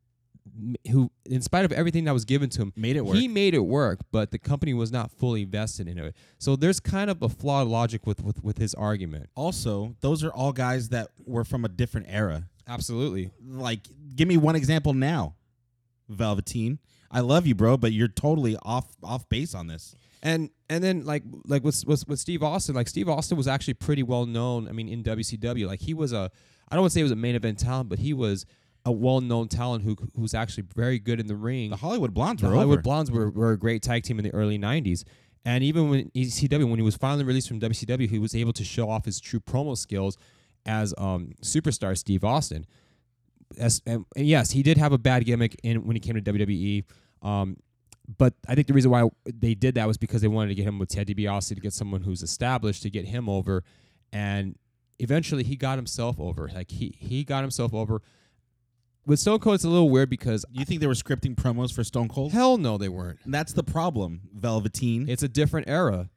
[0.91, 3.17] who in spite of everything that was given to him Made it work.
[3.17, 6.79] he made it work but the company was not fully vested in it so there's
[6.79, 10.87] kind of a flawed logic with with, with his argument also, those are all guys
[10.89, 12.47] that were from a different era.
[12.65, 13.81] absolutely Like,
[14.15, 15.35] give me one example now.
[16.09, 16.79] Velveteen,
[17.11, 19.95] I love you, bro, but you're totally off off base on this.
[20.23, 23.75] And and then like like with, with with Steve Austin, like Steve Austin was actually
[23.75, 24.67] pretty well known.
[24.67, 26.31] I mean, in WCW, like he was a
[26.69, 28.45] I don't want to say he was a main event talent, but he was
[28.85, 31.69] a well known talent who who's actually very good in the ring.
[31.69, 32.83] The Hollywood Blondes The were Hollywood over.
[32.83, 35.03] Blondes were, were a great tag team in the early '90s,
[35.45, 38.63] and even when ECW, when he was finally released from WCW, he was able to
[38.63, 40.17] show off his true promo skills
[40.65, 42.65] as um, superstar Steve Austin.
[43.57, 46.21] As, and, and yes, he did have a bad gimmick in when he came to
[46.21, 46.83] WWE.
[47.21, 47.55] Um,
[48.07, 50.65] but I think the reason why they did that was because they wanted to get
[50.65, 53.63] him with Ted DiBiase to get someone who's established to get him over,
[54.13, 54.55] and
[54.99, 56.49] eventually he got himself over.
[56.53, 58.01] Like he he got himself over.
[59.05, 61.83] With Stone Cold, it's a little weird because you think they were scripting promos for
[61.83, 62.33] Stone Cold?
[62.33, 63.19] hell no, they weren't.
[63.23, 65.07] And that's the problem, Velveteen.
[65.07, 66.09] It's a different era.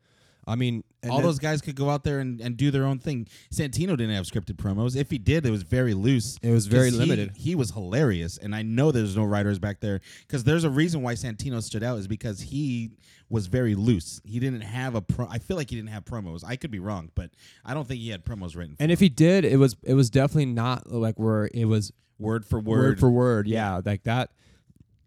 [0.50, 2.98] I mean, all then- those guys could go out there and, and do their own
[2.98, 3.26] thing.
[3.52, 4.96] Santino didn't have scripted promos.
[4.96, 6.38] If he did, it was very loose.
[6.42, 7.36] It was very limited.
[7.36, 11.02] He, was hilarious, and I know there's no writers back there because there's a reason
[11.02, 12.90] why Santino stood out is because he
[13.30, 14.20] was very loose.
[14.24, 15.26] He didn't have a pro.
[15.28, 16.42] I feel like he didn't have promos.
[16.44, 17.30] I could be wrong, but
[17.64, 18.76] I don't think he had promos written.
[18.80, 22.44] and if he did, it was it was definitely not like where it was word
[22.44, 23.46] for word, word, for word.
[23.46, 24.30] Yeah, like that.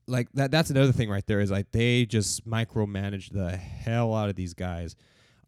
[0.08, 0.52] Like that.
[0.52, 4.54] That's another thing right there is like they just micromanage the hell out of these
[4.54, 4.96] guys.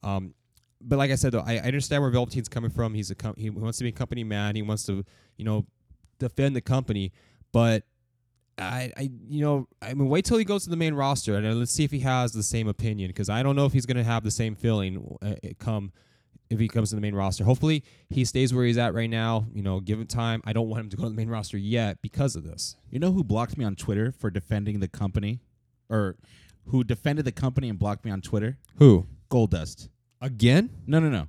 [0.03, 0.34] Um,
[0.81, 2.93] but like I said though, I, I understand where Velveteen's coming from.
[2.93, 4.55] He's a com- he wants to be a company man.
[4.55, 5.03] He wants to
[5.38, 5.65] you know
[6.19, 7.12] defend the company,
[7.51, 7.84] but.
[8.58, 11.60] I, I, you know, I mean, wait till he goes to the main roster and
[11.60, 13.97] let's see if he has the same opinion because I don't know if he's going
[13.97, 15.91] to have the same feeling uh, come
[16.49, 17.43] if he comes to the main roster.
[17.43, 19.47] Hopefully, he stays where he's at right now.
[19.53, 20.41] You know, give him time.
[20.45, 22.75] I don't want him to go to the main roster yet because of this.
[22.89, 25.41] You know who blocked me on Twitter for defending the company,
[25.89, 26.15] or
[26.67, 28.58] who defended the company and blocked me on Twitter?
[28.77, 29.89] Who Goldust.
[30.21, 30.69] again?
[30.88, 31.28] No, no, no.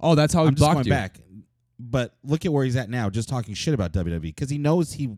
[0.00, 0.92] Oh, that's how he I'm just blocked going you.
[0.92, 1.20] back.
[1.78, 4.92] But look at where he's at now, just talking shit about WWE because he knows
[4.92, 5.16] he.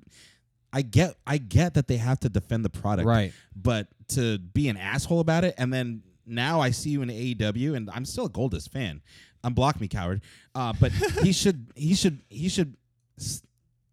[0.73, 3.33] I get, I get that they have to defend the product, Right.
[3.57, 7.75] But to be an asshole about it, and then now I see you in AEW,
[7.75, 9.01] and I'm still a Goldust fan.
[9.43, 10.21] Unblock me, coward.
[10.55, 12.77] Uh, but he should, he should, he should,
[13.19, 13.41] s-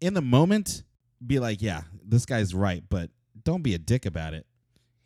[0.02, 0.82] in the moment,
[1.26, 3.08] be like, yeah, this guy's right, but
[3.42, 4.44] don't be a dick about it.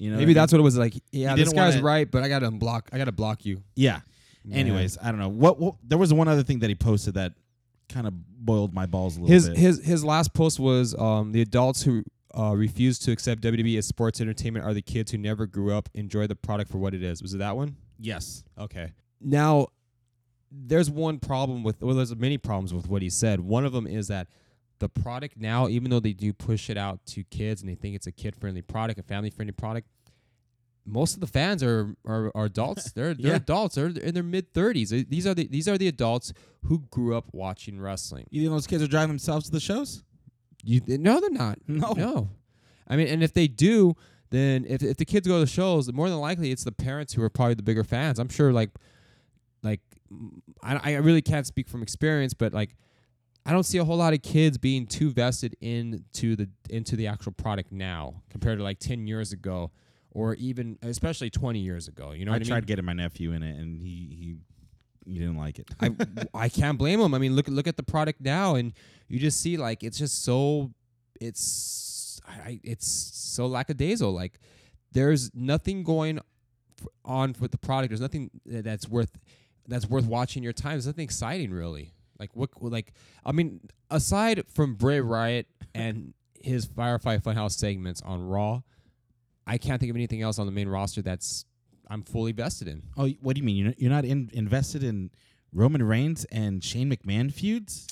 [0.01, 0.95] You know, Maybe that's what it was like.
[1.13, 2.83] Yeah, this didn't guy's wanna- right, but I gotta unblock.
[2.93, 3.63] I gotta block you.
[3.77, 4.01] yeah.
[4.51, 5.75] Anyways, I don't know what, what.
[5.87, 7.35] There was one other thing that he posted that
[7.91, 9.59] kind of boiled my balls a little his bit.
[9.59, 12.03] his his last post was um, the adults who
[12.37, 15.91] uh, refuse to accept WWE as sports entertainment are the kids who never grew up,
[15.93, 17.21] enjoy the product for what it is.
[17.23, 17.77] Was it that one?
[17.99, 18.43] yes.
[18.59, 18.93] Okay.
[19.21, 19.67] Now,
[20.51, 23.41] there's one problem with, well, there's many problems with what he said.
[23.41, 24.29] One of them is that
[24.81, 27.95] the product now, even though they do push it out to kids and they think
[27.95, 29.87] it's a kid friendly product, a family friendly product,
[30.85, 32.91] most of the fans are are, are adults.
[32.97, 33.37] They're they're Yeah.
[33.37, 33.77] adults.
[33.77, 34.91] They're in their mid thirties.
[34.91, 36.33] These are the these are the adults
[36.65, 38.27] who grew up watching wrestling.
[38.31, 40.03] You think those kids are driving themselves to the shows?
[40.65, 41.59] You no, they're not.
[41.69, 41.93] No.
[41.93, 42.31] no.
[42.89, 43.95] I mean, and if they do,
[44.31, 47.13] then if if the kids go to the shows, more than likely it's the parents
[47.13, 48.19] who are probably the bigger fans.
[48.19, 48.71] I'm sure, like,
[49.63, 49.81] like
[50.63, 52.75] I I really can't speak from experience, but like.
[53.51, 57.09] I don't see a whole lot of kids being too vested into the into the
[57.09, 59.73] actual product now compared to like 10 years ago
[60.13, 62.13] or even especially 20 years ago.
[62.13, 62.65] You know I tried mean?
[62.67, 63.89] getting my nephew in it, and he
[65.05, 65.69] he he didn't like it.
[65.81, 65.91] I
[66.45, 67.13] I can't blame him.
[67.13, 68.73] I mean, look look at the product now, and
[69.09, 70.71] you just see like it's just so
[71.21, 74.13] it's I, I- it's so lackadaisical.
[74.13, 74.39] Like
[74.93, 76.21] there's nothing going
[77.05, 77.91] on with the product.
[77.91, 79.19] There's nothing eh, that's worth
[79.67, 80.75] that's worth watching your time.
[80.75, 81.95] There's nothing exciting really.
[82.21, 82.93] Like what like
[83.27, 88.61] I mean, aside from Bray Wyatt and his Firefly Funhouse segments on Raw.
[89.47, 91.45] I can't think of anything else on the main roster that's
[91.89, 92.83] I'm fully vested in.
[92.97, 93.57] Oh, what do you mean?
[93.57, 95.11] You're not, you're not in, invested in
[95.53, 97.89] Roman Reigns and Shane McMahon feuds?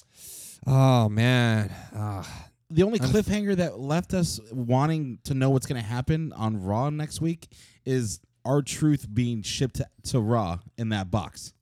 [0.67, 5.81] Oh man, Ah, The only I'm- cliffhanger that left us wanting to know what's going
[5.81, 7.49] to happen on Raw next week
[7.85, 11.53] is R-Truth being shipped to, to Raw in that box.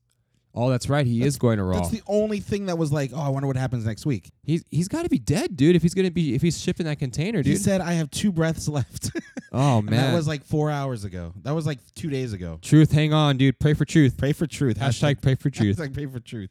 [0.59, 1.07] Oh that's right.
[1.07, 1.77] He is going to Raw.
[1.81, 4.31] That's the only thing that was like, oh, I wonder what happens next week.
[4.43, 5.77] he's he's got to be dead, dude.
[5.77, 7.53] If he's gonna be if he's shipping that container, dude.
[7.53, 9.11] He said, I have two breaths left.
[9.53, 11.35] oh And man, that was like four hours ago.
[11.43, 12.59] That was like two days ago.
[12.63, 12.91] truth.
[12.91, 13.59] Hang on, dude.
[13.61, 14.17] Pray for truth.
[14.17, 14.79] Pray for truth.
[14.79, 15.77] Hashtag pray for truth.
[15.77, 16.51] Hashtag pray for truth.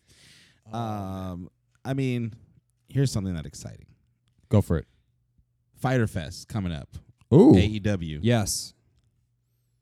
[0.71, 1.49] Um,
[1.83, 2.33] I mean,
[2.89, 3.87] here's something that's exciting.
[4.49, 4.85] Go for it.
[5.77, 6.89] Fyter Fest coming up.
[7.33, 8.19] Ooh, AEW.
[8.21, 8.73] yes.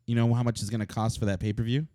[0.06, 1.88] You know how much it's going to cost for that pay per view?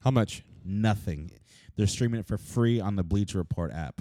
[0.00, 0.44] How much?
[0.64, 1.30] Nothing.
[1.76, 4.00] They're streaming it for free on the Bleacher Report app.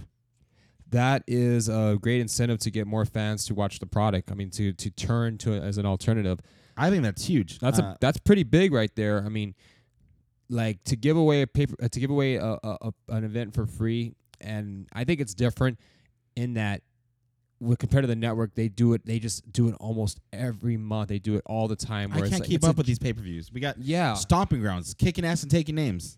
[0.89, 4.31] That is a great incentive to get more fans to watch the product.
[4.31, 6.39] I mean, to to turn to it as an alternative.
[6.77, 7.59] I think that's huge.
[7.59, 9.23] That's Uh, a that's pretty big right there.
[9.25, 9.55] I mean,
[10.49, 13.55] like to give away a paper uh, to give away a, a, a an event
[13.55, 15.79] for free, and I think it's different
[16.35, 16.81] in that.
[17.59, 19.05] With compared to the network, they do it.
[19.05, 21.07] They just do it almost every month.
[21.07, 22.11] They do it all the time.
[22.11, 23.53] I can't like- keep up a- with these pay per views.
[23.53, 26.17] We got Yeah, Stomping Grounds, kicking ass and taking names.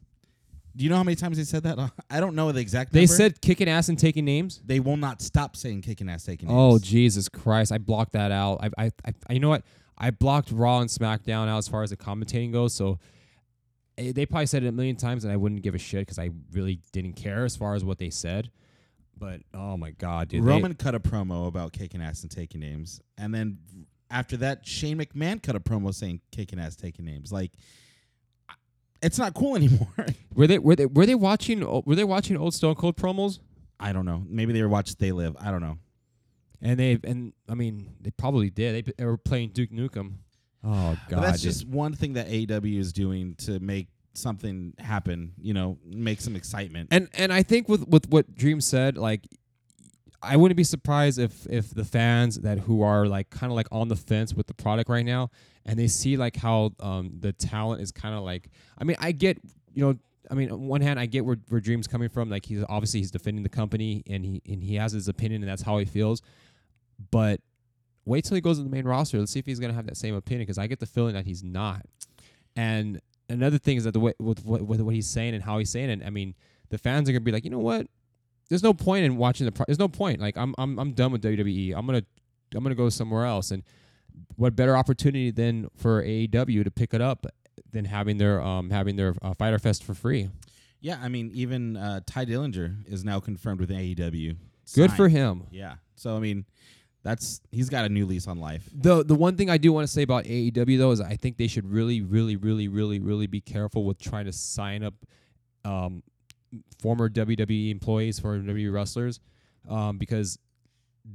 [0.76, 1.92] Do you know how many times they said that?
[2.10, 3.06] I don't know the exact number.
[3.06, 3.16] they number.
[3.16, 4.62] said kicking ass and taking names.
[4.66, 6.58] they will not stop saying kicking ass, taking names.
[6.58, 7.72] Oh Jesus Christ!
[7.72, 8.60] I blocked that out.
[8.78, 8.92] I, I,
[9.30, 9.64] I, you know what?
[9.98, 12.74] I blocked Raw and SmackDown out as far as the commentating goes.
[12.74, 13.00] So
[13.98, 16.20] eh, they probably said it a million times, and I wouldn't give a shit because
[16.20, 18.52] I really didn't care as far as what they said.
[19.18, 20.44] But oh my god, dude!
[20.44, 23.60] they- Roman cut a promo about kicking ass and taking names, and then
[24.12, 27.32] after that, Shane McMahon cut a promo saying kicking ass, taking names.
[27.32, 27.52] Like,
[29.02, 29.88] it's not cool anymore.
[30.36, 33.40] were they were they were they watching were they watching old Stone Cold promos?
[33.80, 34.24] I don't know.
[34.28, 35.36] Maybe they were watching They Live.
[35.40, 35.78] I don't know.
[36.62, 38.86] And they and I mean they probably did.
[38.86, 40.14] They, they were playing Duke Nukem.
[40.64, 41.52] Oh god, But that's dude.
[41.52, 45.34] just one thing that AEW is doing to make something happen.
[45.40, 46.88] You know, make some excitement.
[46.92, 49.28] And and I think with with what Dream said, like
[50.24, 53.68] I wouldn't be surprised if if the fans that who are like kind of like
[53.72, 55.30] on the fence with the product right now,
[55.66, 58.50] and they see like how um the talent is kind of like.
[58.78, 59.38] I mean, I get
[59.74, 59.98] you know.
[60.30, 62.30] I mean, on one hand, I get where, where Dream's coming from.
[62.30, 65.50] Like he's obviously he's defending the company and he and he has his opinion and
[65.50, 66.22] that's how he feels.
[67.12, 67.42] But
[68.06, 69.20] wait till he goes to the main roster.
[69.20, 71.26] Let's see if he's gonna have that same opinion because I get the feeling that
[71.26, 71.86] he's not.
[72.56, 75.60] And another thing is that the way with what with what he's saying and how
[75.60, 76.02] he's saying it.
[76.06, 76.34] I mean,
[76.70, 77.88] the fans are gonna be like, you know what?
[78.50, 79.52] There's no point in watching the.
[79.52, 80.20] Pro- There's no point.
[80.22, 81.76] Like I'm I'm I'm done with WWE.
[81.76, 82.04] I'm gonna
[82.54, 83.52] I'm gonna go somewhere else.
[83.52, 83.64] And
[84.36, 87.26] what better opportunity than for AEW to pick it up
[87.72, 90.30] than having their um having their uh, Fyter Fest for free?
[90.86, 94.38] yeah, I mean, even uh, Tye Dillinger is now confirmed with AEW.
[94.76, 95.48] Good for him.
[95.50, 95.78] Yeah.
[95.96, 96.46] So I mean,
[97.02, 98.70] that's he's got a new lease on life.
[98.72, 101.38] The the one thing I do want to say about AEW though is I think
[101.38, 104.94] they should really really really really really be careful with trying to sign up
[105.64, 106.04] um,
[106.80, 109.20] former WWE employees for WWE wrestlers
[109.68, 110.38] um, because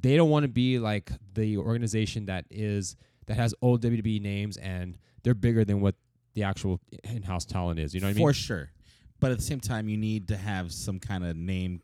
[0.00, 4.57] they don't want to be like the organization that is that has old WWE names
[4.57, 5.94] and they're bigger than what
[6.35, 7.94] the actual in-house talent is.
[7.94, 8.22] You know what I mean?
[8.22, 8.70] for sure.
[9.18, 11.83] But at the same time, you need to have some kind of name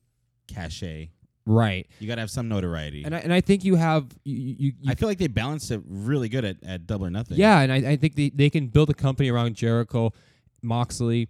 [0.49, 1.11] cachet.
[1.45, 1.87] Right.
[2.01, 3.05] You got to have some notoriety.
[3.05, 5.71] And I, and I think you have you, you, you I feel like they balanced
[5.71, 7.39] it really good at, at Double or Nothing.
[7.39, 10.13] Yeah, and I, I think they, they can build a company around Jericho,
[10.63, 11.29] Moxley,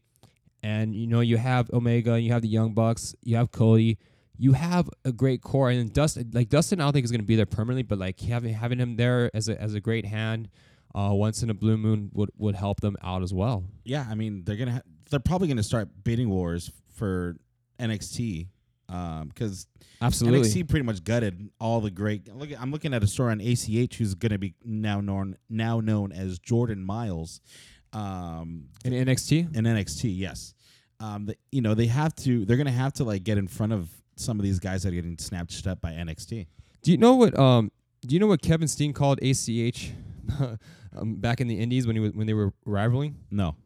[0.62, 3.99] and you know you have Omega, and you have the Young Bucks, you have Cody,
[4.38, 7.27] you have a great core, and Dustin like Dustin I don't think is going to
[7.27, 10.49] be there permanently, but like having having him there as a as a great hand,
[10.94, 13.64] uh, once in a blue moon would would help them out as well.
[13.85, 17.37] Yeah, I mean they're gonna ha- they're probably gonna start bidding wars for
[17.79, 18.49] NXT
[18.87, 19.66] because
[20.01, 20.49] Absolutely.
[20.49, 22.33] NXT pretty much gutted all the great.
[22.35, 26.12] Look, I'm looking at a story on ACH who's gonna be now known now known
[26.12, 27.40] as Jordan Miles.
[27.92, 30.55] Um, In NXT, in NXT, yes.
[31.01, 32.44] Um, the, you know they have to.
[32.44, 34.96] They're gonna have to like get in front of some of these guys that are
[34.96, 36.46] getting snatched up by NXT.
[36.83, 37.70] do you know what um
[38.07, 39.92] do you know what Kevin Steen called ACH
[40.96, 43.16] um, back in the Indies when he was, when they were rivaling?
[43.31, 43.57] No,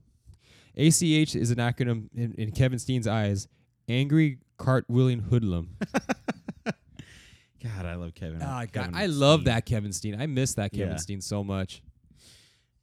[0.77, 1.03] ACH
[1.37, 3.49] is an acronym in, in Kevin Steen's eyes.
[3.89, 5.77] Angry cartwheeling hoodlum.
[6.65, 8.39] God, I love Kevin.
[8.39, 9.45] God, Kevin I love Steen.
[9.47, 10.21] that Kevin Steen.
[10.21, 10.97] I miss that Kevin Yeah.
[10.97, 11.83] Steen so much.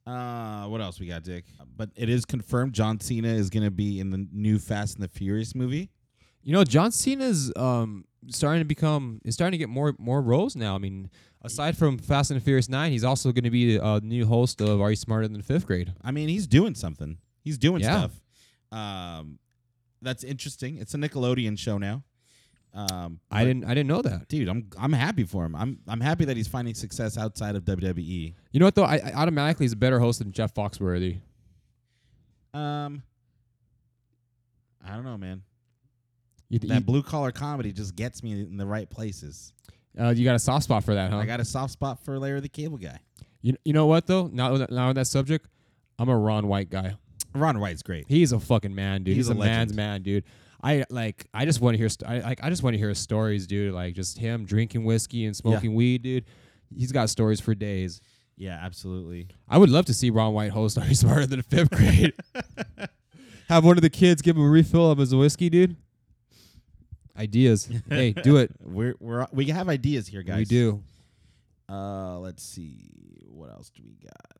[0.06, 1.44] Uh, what else we got, Dick?
[1.76, 5.08] But it is confirmed John Cena is gonna be in the new Fast and the
[5.08, 5.90] Furious movie.
[6.42, 10.56] You know, John Cena's um starting to become is starting to get more more roles
[10.56, 10.74] now.
[10.74, 11.10] I mean,
[11.42, 14.60] aside from Fast and the Furious Nine, he's also going to be a new host
[14.60, 15.92] of Are You Smarter Than Fifth Grade?
[16.02, 17.18] I mean, he's doing something.
[17.44, 18.08] He's doing Yeah.
[18.08, 18.20] stuff.
[18.72, 19.38] Um,
[20.02, 20.78] that's interesting.
[20.78, 22.04] It's a Nickelodeon show now.
[22.74, 24.28] Um, I didn't I didn't know that.
[24.28, 24.48] dude.
[24.48, 25.56] I'm I'm happy for him.
[25.56, 27.64] I'm I'm happy that he's finding success outside of.
[27.64, 28.34] WWE.
[28.52, 28.84] You know what though?
[28.84, 31.20] I, I automatically he's a better host than Jeff Foxworthy.
[32.54, 33.02] Um,
[34.86, 35.42] I don't know, man.
[36.50, 39.52] You, That blue collar comedy just gets me in the right places.
[39.94, 41.18] you, uh, you got a soft spot for that, huh?
[41.18, 42.98] I got a soft spot for Larry the Cable Guy.
[43.42, 44.28] you, you know what though?
[44.32, 45.46] Now now on that subject,
[45.98, 46.94] I'm a Ron White guy.
[47.34, 48.06] Ron White's great.
[48.08, 49.14] He's a fucking man, dude.
[49.16, 50.24] He's He's, a a, man's man, dude.
[50.62, 51.26] I like.
[51.34, 51.88] I just want to hear.
[51.88, 52.42] St- I like.
[52.42, 53.74] I just want to hear his stories, dude.
[53.74, 56.24] Like just him drinking whiskey and smoking weed, dude.
[56.74, 58.00] He's got stories for days.
[58.36, 59.28] Yeah, absolutely.
[59.48, 62.12] I would love to see Ron White host Are You Smarter Than a Fifth Grade?
[63.48, 65.76] Have one of the kids give him a refill of his whiskey, dude.
[67.18, 67.68] Ideas.
[67.88, 68.52] hey, do it.
[68.60, 70.38] We're we're we have ideas here, guys.
[70.38, 70.82] We do.
[71.68, 72.90] Uh, let's see.
[73.28, 74.38] What else do we got?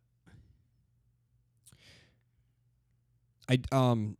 [3.73, 4.17] I um.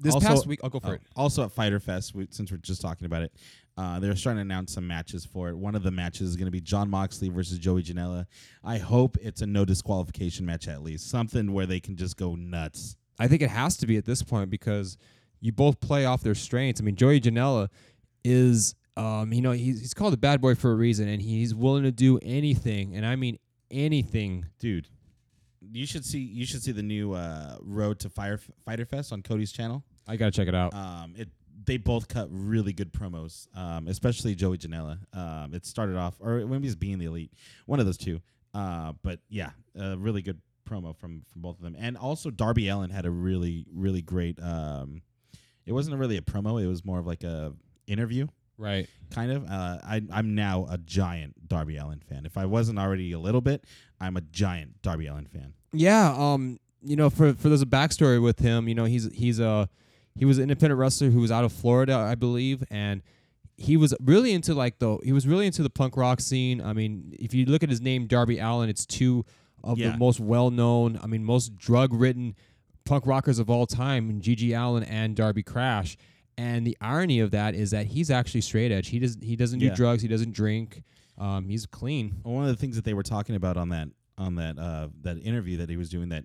[0.00, 1.02] This Also- past week, I'll go for Oh, it.
[1.16, 3.32] Also at Fyter Fest, we, since we're just talking about it,
[3.76, 5.56] uh, they're starting to announce some matches for it.
[5.56, 8.26] One of the matches is going to be Jon Moxley versus Joey Janela.
[8.62, 12.36] I hope it's a no disqualification match at least, something where they can just go
[12.36, 12.96] nuts.
[13.18, 14.98] I think it has to be at this point because
[15.40, 16.80] you both play off their strengths.
[16.80, 17.68] I mean, Joey Janela
[18.24, 21.54] is, um, you know, he's he's called a bad boy for a reason, and he's
[21.54, 23.38] willing to do anything, and I mean
[23.70, 24.46] anything.
[24.58, 24.88] dude.
[25.60, 29.22] You should see you should see the new uh, Road to Fire Fyter Fest on
[29.22, 29.84] Cody's channel.
[30.06, 30.72] I gotta check it out.
[30.72, 31.28] Um, it
[31.64, 34.98] they both cut really good promos, um, especially Joey Janela.
[35.14, 37.32] Um, it started off, or maybe it's being the elite,
[37.66, 38.20] one of those two.
[38.54, 42.68] Uh, but yeah, a really good promo from from both of them, and also Darby
[42.68, 44.38] Allin had a really really great.
[44.42, 45.02] Um,
[45.68, 47.52] it wasn't really a promo; it was more of like a
[47.86, 48.26] interview
[48.56, 48.88] right.
[49.10, 49.44] kind of.
[49.44, 52.26] Uh, I I'm now a giant Darby Allin fan.
[52.26, 53.64] If I wasn't already a little bit,
[54.00, 55.52] I'm a giant Darby Allin fan.
[55.72, 56.14] Yeah.
[56.16, 56.58] Um.
[56.82, 58.68] You know, for for there's a backstory with him.
[58.68, 59.68] You know, he's he's a
[60.16, 63.02] he was an independent wrestler who was out of Florida, I believe, and
[63.56, 66.60] he was really into like the he was really into the punk rock scene.
[66.60, 69.24] I mean, if you look at his name, Darby Allin, it's two
[69.64, 69.90] of Yeah.
[69.90, 70.98] the most well known.
[71.02, 72.36] I mean, most drug ridden
[72.88, 75.96] punk rockers of all time, GG Allin and Darby Crash.
[76.36, 78.88] And the irony of that is that he's actually straight edge.
[78.88, 80.02] He doesn't he doesn't do drugs.
[80.02, 80.82] He doesn't drink.
[81.18, 82.20] Um, he's clean.
[82.24, 84.88] Well, one of the things that they were talking about on that on that uh,
[85.02, 86.24] that interview that he was doing that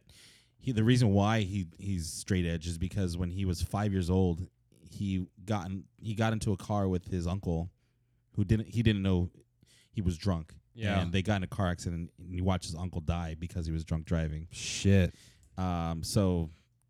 [0.60, 4.10] he the reason why he he's straight edge is because when he was five years
[4.10, 4.48] old
[4.90, 7.72] he got in, he got into a car with his uncle
[8.36, 9.30] who didn't he didn't know
[9.92, 11.02] he was drunk Yeah.
[11.02, 13.72] and they got in a car accident and he watched his uncle die because he
[13.72, 15.14] was drunk driving Shit.
[15.58, 16.50] Um so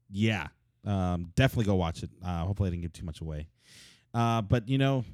[0.09, 0.47] yeah
[0.85, 3.47] um definitely go watch it uh hopefully I didn't give too much away
[4.13, 5.05] uh but you know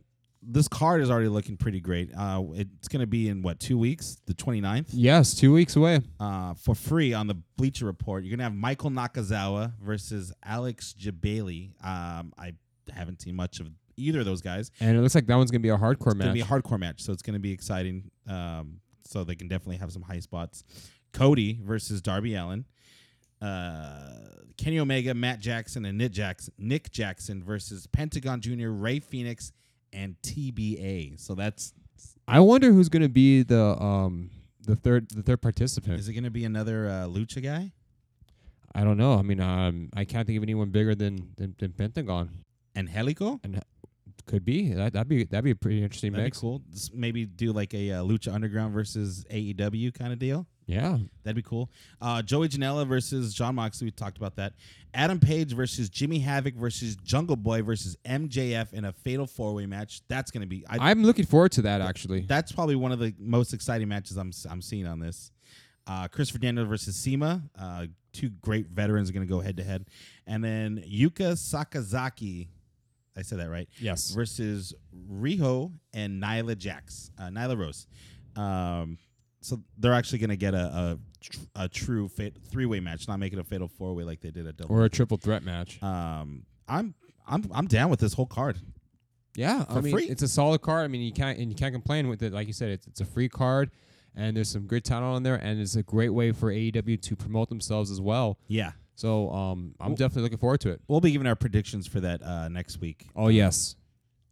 [0.42, 4.18] this card is already looking pretty great uh it's gonna be in what two weeks
[4.26, 6.00] the 29th Yes, two weeks away.
[6.20, 8.24] uh, for free on the Bleacher Report.
[8.24, 11.72] You're gonna have Michael Nakazawa versus Alex Jebailey.
[11.86, 12.54] Um, I
[12.94, 14.72] haven't seen much of either of those guys.
[14.80, 16.26] And it looks like that one's gonna be a hardcore It's match.
[16.26, 18.10] gonna be a hardcore match, so it's gonna be exciting.
[18.28, 20.64] Um, so they can definitely have some high spots.
[21.12, 22.64] Cody versus Darby Allin.
[23.42, 24.14] Uh,
[24.58, 26.54] Kenny Omega, Matt Jackson, and Nick Jackson.
[26.58, 29.52] Nick Jackson versus Pentagon Jr., Rey Fenix,
[29.94, 31.20] and TBA.
[31.20, 31.74] So that's
[32.28, 34.30] I wonder who's gonna be the um
[34.62, 36.00] the third the third participant.
[36.00, 37.72] is it gonna be another uh, lucha guy?
[38.76, 39.14] I don't know.
[39.16, 42.30] I mean, um, I can't think of anyone bigger than than, than Pentagon.
[43.44, 43.64] And
[44.28, 46.38] Could be that that'd be that'd be a pretty interesting That'd mix.
[46.38, 46.62] be cool.
[46.72, 50.46] Just maybe do like a uh, Lucha Underground versus AEW kind of deal.
[50.70, 51.72] Yeah, That'd be cool.
[52.00, 53.86] Uh, Joey Janela versus Jon Moxley.
[53.86, 54.54] We talked about that.
[54.94, 59.66] Adam Page versus Jimmy Havoc versus Jungle Boy versus MJF in a fatal four way
[59.66, 60.02] match.
[60.08, 60.64] That's gonna be.
[60.70, 62.22] I, I'm looking forward to that actually.
[62.22, 65.32] that's probably one of the most exciting matches I'm I'm seeing on this.
[65.88, 67.42] Uh, Christopher Daniels versus CIMA.
[67.60, 69.88] Uh, two great veterans are gonna go head to head,
[70.28, 72.48] and then Yuka Sakazaki.
[73.18, 74.12] I said that right yes.
[74.12, 74.76] versus
[75.12, 77.88] Riho and Nyla Jax, uh, Nyla Rose.
[78.36, 79.00] Um,
[79.42, 83.08] so they're actually going to get a a, tr- a true fate, three way match,
[83.08, 84.74] not make it a fatal four way like they did at Double.
[84.76, 85.82] Or a triple threat match.
[85.84, 86.94] um, I'm
[87.28, 88.58] I'm I'm down with this whole card.
[89.36, 90.06] Yeah, I mean, free.
[90.06, 90.84] it's a solid card.
[90.84, 92.34] I mean, you can't and you can't complain with it.
[92.34, 93.72] Like you said, it's it's a free card,
[94.16, 97.16] and there's some good talent on there, and it's a great way for AEW to
[97.16, 98.38] promote themselves as well.
[98.48, 100.82] Yeah, So, um, I'm Well- definitely looking forward to it.
[100.90, 103.08] we'll be giving our predictions for that uh, next week.
[103.16, 103.76] Oh yes,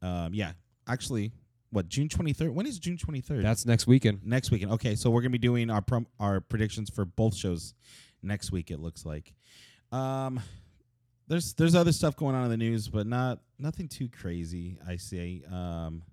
[0.02, 0.52] Um, yeah,
[0.88, 1.32] actually,
[1.72, 2.52] what June 23rd?
[2.52, 3.42] When is June 23rd?
[3.42, 4.26] that's next weekend.
[4.26, 4.72] next weekend.
[4.74, 7.74] Okay, so we're gonna be doing our prom- our predictions for both shows
[8.22, 8.72] next week.
[8.72, 9.34] It looks like.
[9.92, 10.40] Um,
[11.28, 14.78] there's there's other stuff going on in the news, but not nothing too crazy.
[14.88, 15.44] I say.
[15.52, 16.04] Um,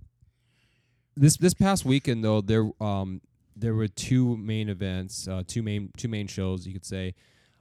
[1.17, 3.21] this this past weekend though there um
[3.57, 7.15] there were two main events uh two main two main shows you could say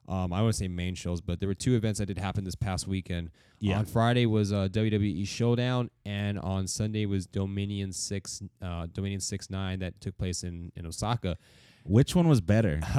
[0.08, 2.56] Um, I wouldn't say main shows, but there were two events that did happen this
[2.56, 3.30] past weekend.
[3.60, 3.80] Yeah.
[3.80, 9.50] On Friday was uh, WWE Showdown, and on Sunday was Dominion Six, uh, Dominion Six
[9.50, 11.38] Nine that took place in in Osaka.
[11.86, 12.82] Which one was better?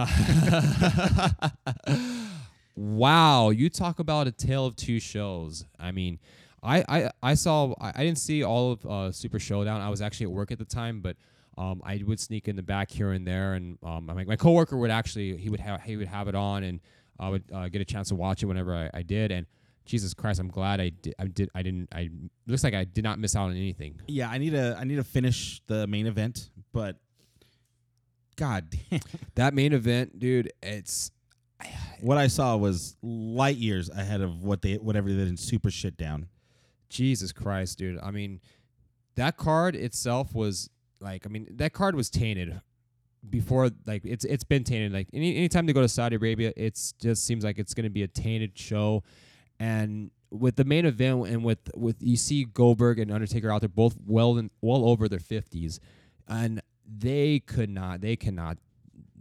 [2.76, 5.64] wow, you talk about a tale of two shows.
[5.78, 6.18] I mean,
[6.62, 9.82] I I, I saw I, I didn't see all of uh, Super Showdown.
[9.82, 11.16] I was actually at work at the time, but
[11.56, 14.76] um, I would sneak in the back here and there, and um, my, my coworker
[14.76, 16.80] would actually he would have he would have it on, and
[17.18, 19.30] I would uh, get a chance to watch it whenever I, I did.
[19.30, 19.46] And
[19.86, 21.14] Jesus Christ, I'm glad I did.
[21.18, 21.50] I did.
[21.54, 21.88] I didn't.
[21.92, 22.10] I
[22.46, 24.00] looks like I did not miss out on anything.
[24.08, 26.96] yeah, I need to I need to finish the main event, but
[28.36, 29.00] God damn.
[29.36, 30.52] That main event, dude.
[30.62, 31.10] It's
[32.00, 35.70] What I saw was light years ahead of what they whatever they did in Super
[35.70, 36.28] Shit Down.
[36.88, 37.98] Jesus Christ, dude.
[38.02, 38.40] I mean,
[39.16, 40.70] that card itself was
[41.04, 42.60] like, I mean, that card was tainted
[43.28, 43.70] before.
[43.86, 44.92] Like, it's it's been tainted.
[44.92, 47.90] Like, any anytime they go to Saudi Arabia, it's just seems like it's going to
[47.90, 49.04] be a tainted show.
[49.60, 53.68] And with the main event, and with with you see Goldberg and Undertaker out there,
[53.68, 55.78] both well in, well over their fifties,
[56.26, 58.58] and they could not, they cannot,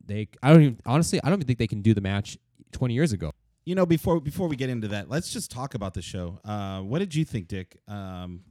[0.06, 0.30] they.
[0.42, 2.38] I don't even honestly, I don't even think they can do the match
[2.72, 3.32] twenty years ago.
[3.66, 6.40] You know, before before we get into that, let's just talk about the show.
[6.44, 8.42] Uh, what did you think, Dick, um,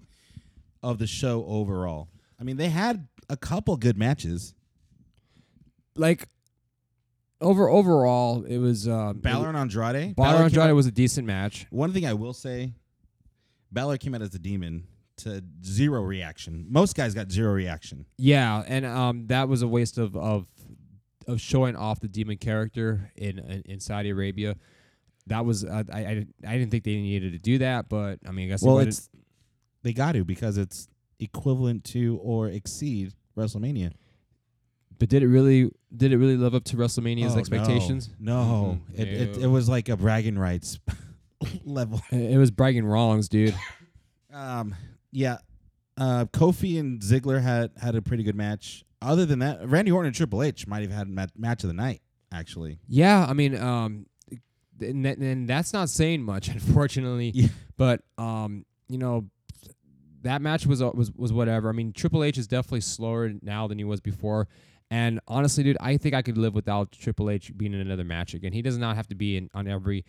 [0.82, 2.08] of the show overall?
[2.40, 4.54] I mean, they had a couple good matches.
[5.96, 6.28] Like
[7.40, 10.16] over overall, it was um, Balor and Andrade.
[10.16, 11.66] Balor came Andrade out- was a decent match.
[11.70, 12.72] One thing I will say,
[13.70, 14.84] Balor came out as the demon
[15.18, 16.66] to zero reaction.
[16.70, 18.06] Most guys got zero reaction.
[18.16, 20.46] Yeah, and um, that was a waste of of
[21.28, 24.56] of showing off the demon character in in, in Saudi Arabia.
[25.26, 28.18] That was uh, I, I didn't- I didn't think they needed to do that, but
[28.26, 29.08] I mean I guess Well, went it's
[29.82, 30.88] they got to because it's
[31.22, 33.92] equivalent to or exceed WrestleMania.
[34.98, 38.10] but did it really did it really live up to WrestleMania's Oh, expectations?
[38.20, 38.98] No, Mhm.
[39.00, 39.42] It, it No.
[39.44, 40.78] it was like a bragging rights
[41.64, 42.00] level.
[42.10, 43.54] It it was bragging wrongs, dude.
[44.34, 44.74] Um,
[45.10, 45.36] yeah,
[45.98, 48.82] uh, Kofi and Ziggler had had a pretty good match.
[49.02, 51.74] Other than that, Randy Orton and Triple H might have had mat- match of the
[51.74, 52.00] night.
[52.32, 54.06] Actually, Yeah, I mean, um,
[54.80, 57.30] and, that- and that's not saying much, unfortunately.
[57.34, 57.48] Yeah.
[57.76, 59.26] But um, you know,
[60.22, 61.68] that match was uh, was was whatever.
[61.68, 64.48] I mean, Triple H is definitely slower now than he was before.
[64.90, 68.34] And honestly, dude, I think I could live without Triple H being in another match
[68.34, 68.52] again.
[68.52, 70.04] He does not have to be in on every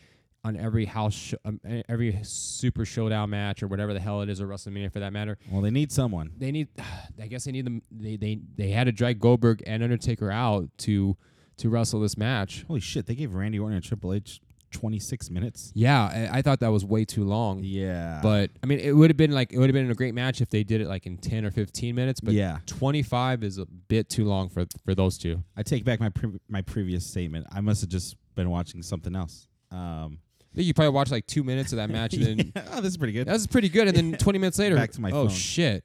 [0.46, 4.42] on every house sh- um, every super showdown match or whatever the hell it is
[4.42, 5.38] or WrestleMania for that matter.
[5.50, 6.32] well, they need someone.
[6.38, 6.68] They need,
[7.22, 7.82] I guess they need them.
[7.92, 11.16] They they they had to drag Goldberg and Undertaker out to
[11.58, 12.66] to wrestle this match.
[12.68, 13.06] Holy shit!
[13.06, 14.42] They gave Randy Orton and Triple H
[14.74, 15.72] twenty six minutes.
[15.74, 17.62] Yeah, I, thought that was way too long.
[17.64, 20.14] Yeah, But I mean, it would have been like it would have been a great
[20.14, 22.20] match if they did it like in ten or fifteen minutes.
[22.20, 25.42] But yeah, twenty five is a bit too long for for those two.
[25.56, 27.48] I take back my pre- my previous statement.
[27.52, 29.48] I must have just been watching something else.
[29.72, 30.18] Um,
[30.52, 32.92] I think you probably watched like two minutes of that match, and then oh, this
[32.92, 33.28] is pretty good.
[33.28, 33.88] that was pretty good.
[33.88, 35.30] And then twenty minutes later, Back to my oh phone.
[35.30, 35.84] shit.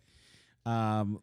[0.66, 1.22] Um,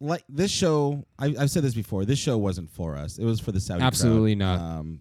[0.00, 2.04] like this show, I, I've said this before.
[2.04, 3.18] This show wasn't for us.
[3.18, 3.78] It was for the Saudi.
[3.80, 3.86] crowd.
[3.86, 4.58] Absolutely not.
[4.60, 5.00] Um,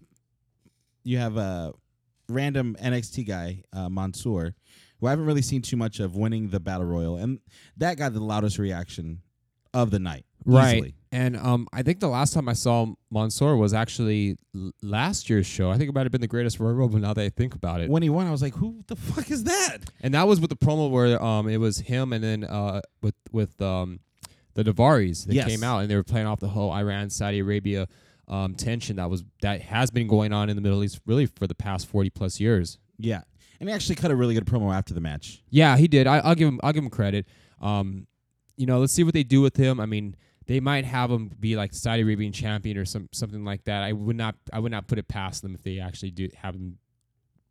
[1.04, 1.74] you have a
[2.34, 4.56] random NXT guy, uh, Mansoor,
[5.00, 7.40] who I haven't really seen too much of, winning the battle royal, and
[7.78, 9.22] that got the loudest reaction
[9.74, 10.26] of the night.
[10.46, 10.76] Right.
[10.76, 10.96] easily.
[11.12, 15.46] And um, I think the last time I saw Mansoor was actually l- last year's
[15.46, 15.70] show.
[15.72, 17.00] I think it might have been the greatest Royal Rumble.
[17.00, 19.32] Now that I think about it, When he won, I was like, "Who the fuck
[19.32, 22.44] is that?" and that was with the promo where um it was him and then
[22.44, 24.00] uh with with um
[24.56, 25.48] the Daivaris that Yes.
[25.48, 27.88] came out and they were playing off the whole Iran Saudi Arabia
[28.28, 31.48] um tension that was that has been going on in the Middle East really for
[31.48, 32.78] the past forty plus years.
[32.98, 33.22] Yeah,
[33.60, 35.44] and he actually cut a really good promo after the match.
[35.50, 36.08] Yeah, he did.
[36.08, 36.60] I, I'll give him.
[36.64, 37.28] I'll give him credit.
[37.62, 38.08] Um,
[38.56, 39.80] you know, let's see what they do with him.
[39.80, 40.16] I mean,
[40.46, 43.84] they might have him be like Saudi Arabian champion or some something like that.
[43.84, 44.36] I would not.
[44.52, 46.78] I would not put it past them if they actually do have him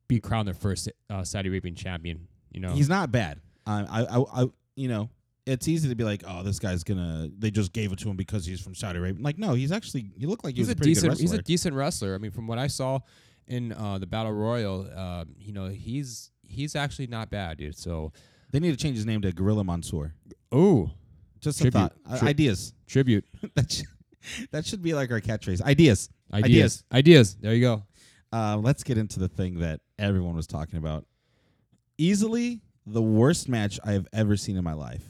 [0.08, 2.28] be crowned their first uh, Saudi Arabian champion.
[2.50, 3.40] You know, He's not bad.
[3.66, 5.08] I, I, I, you know,
[5.46, 8.16] it's easy to be like, "Oh, this guy's gonna." They just gave it to him
[8.16, 9.22] because he's from Saudi Arabia.
[9.22, 10.10] Like, no, he's actually.
[10.16, 11.12] He looked like he he's was a a pretty decent.
[11.14, 11.40] good He's wrestler.
[11.40, 12.14] a decent wrestler.
[12.14, 13.00] I mean, from what I saw
[13.48, 17.76] in uh, the Battle Royal, uh, you know, he's he's actually not bad, dude.
[17.76, 18.12] So,
[18.52, 20.14] they need to change his name to Gorilla Mansoor.
[20.52, 20.90] oh,
[21.40, 21.80] Just a Tribute.
[21.80, 21.92] thought.
[22.08, 22.72] Uh, Tri- ideas.
[22.86, 23.24] tribute
[23.56, 23.86] that should,
[24.52, 25.60] that should be like our catchphrase.
[25.62, 26.08] Ideas.
[26.32, 27.34] ideas, ideas.
[27.40, 27.82] There you go.
[28.32, 31.04] Uh, let's get into the thing that everyone was talking about.
[31.98, 35.04] Easily the worst match I have ever seen in my life.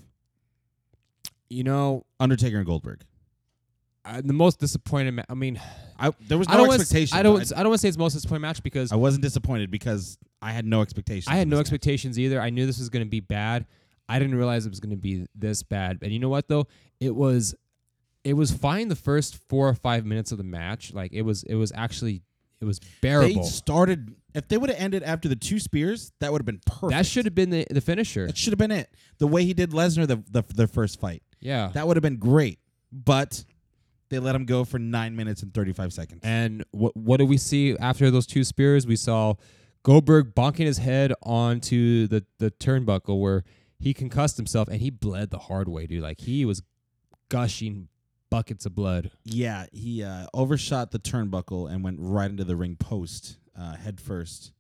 [1.53, 3.03] You know, Undertaker and Goldberg.
[4.05, 5.13] uh, the most disappointed.
[5.15, 5.61] Ma- I mean,
[5.99, 7.17] I there was I no don't wanna expectation.
[7.19, 7.41] I don't.
[7.53, 10.19] I don't want to say it's the most disappointing match because I wasn't disappointed because
[10.41, 11.29] I had no expectations.
[11.29, 11.63] I had no match.
[11.63, 12.41] expectations either.
[12.41, 13.67] I knew this was going to be bad.
[14.09, 15.99] I didn't realize it was going to be this bad.
[16.03, 16.67] And you know what though?
[17.01, 17.55] It was
[18.25, 20.93] it was fine the first 4 or 5 minutes of the match.
[20.93, 22.23] Like it was it was actually
[22.61, 23.43] It was bearable.
[23.43, 24.15] They started.
[24.35, 26.93] If they would have ended after the two spears, that would have been perfect.
[26.93, 28.27] that should have been the, the finisher.
[28.27, 28.89] That should have been it.
[29.19, 31.23] The way he did Lesnar the the their first fight.
[31.43, 31.71] Yeah.
[31.75, 32.59] That would have been great.
[32.91, 33.45] But
[34.09, 36.21] they let him go for nine minutes and thirty five seconds.
[36.23, 38.87] And what what did we see after those two spears?
[38.87, 39.35] We saw
[39.83, 43.45] Goldberg bonking his head onto the the turnbuckle where
[43.79, 46.03] he concussed himself and he bled the hard way, dude.
[46.03, 46.63] Like he was
[47.29, 47.89] gushing
[48.31, 49.11] buckets of blood.
[49.25, 54.01] Yeah, he uh, overshot the turnbuckle and went right into the ring post uh, head
[54.01, 54.53] first.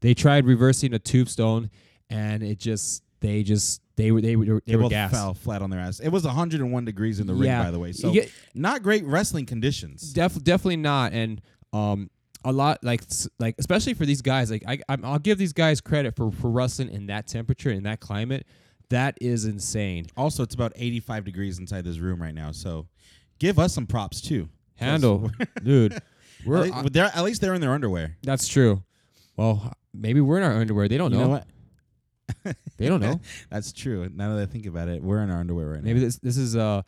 [0.00, 1.70] They tried reversing a tombstone
[2.08, 5.14] and it just they just they were they were they, They were both gassed.
[5.14, 6.00] fell flat on their ass.
[6.00, 7.62] It was 101 degrees in the ring, Yeah.
[7.62, 7.92] by the way.
[7.92, 10.12] So get- not great wrestling conditions.
[10.12, 11.12] Def- definitely not.
[11.12, 11.40] And
[11.72, 12.10] um,
[12.44, 13.02] a lot like
[13.38, 14.50] like especially for these guys.
[14.50, 17.84] Like I, I'm, I'll give these guys credit for for wrestling in that temperature in
[17.84, 18.46] that climate.
[18.90, 20.06] That is insane.
[20.16, 22.52] Also, it's about 85 degrees inside this room right now.
[22.52, 22.86] So
[23.38, 24.48] give us some props too.
[24.76, 25.30] Handle,
[25.64, 25.94] dude.
[25.94, 26.02] At
[26.44, 28.16] We're least, they're, at least they're in their underwear.
[28.22, 28.82] that's true.
[29.36, 30.86] Well, maybe we're in our underwear.
[30.88, 31.24] They don't you know.
[31.24, 31.46] know what?
[32.76, 33.20] They don't know.
[33.50, 34.08] That's true.
[34.12, 35.84] Now that I think about it, we're in our underwear right now.
[35.84, 36.06] maybe now.
[36.06, 36.82] this this is uh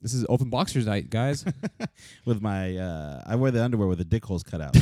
[0.00, 1.44] this is open boxers night, guys.
[2.24, 4.76] With my, uh, I wear the underwear with the dick holes cut out.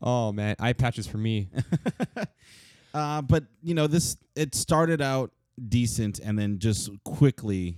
[0.00, 1.50] oh man, eye patches for me.
[2.94, 5.32] uh, but you know, this it started out
[5.68, 7.76] decent and then just quickly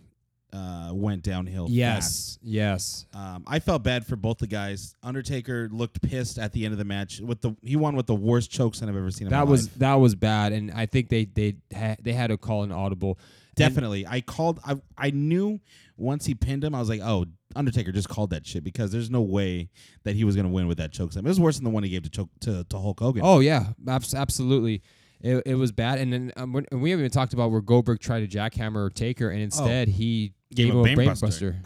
[0.55, 1.65] uh, went downhill.
[1.67, 1.75] fast.
[1.75, 3.07] yes, yes.
[3.13, 4.95] Um, I felt bad for both the guys.
[5.03, 7.21] Undertaker looked pissed at the end of the match.
[7.21, 9.27] With the he won with the worst chokes I've ever seen.
[9.27, 9.79] In That my was life.
[9.81, 13.19] that was bad, and I think they they ha- they had to call an audible.
[13.19, 14.07] And- definitely.
[14.07, 14.61] I called.
[14.65, 15.61] I I knew
[15.97, 16.75] once he pinned him.
[16.75, 17.27] I was like, oh,
[17.57, 19.71] Undertaker just called that shit because there's no way
[20.05, 21.25] that he was gonna win with that choke slam.
[21.25, 23.23] It was worse than the one he gave to choke to, to Hulk Hogan.
[23.25, 24.83] Oh yeah, abs- absolutely.
[25.21, 27.99] It, it was bad, and then um, and we haven't even talked about where Goldberg
[28.01, 30.37] tried to jackhammer Taker, and instead he Oh.
[30.44, 31.57] Gave gave, him a brain brain buster.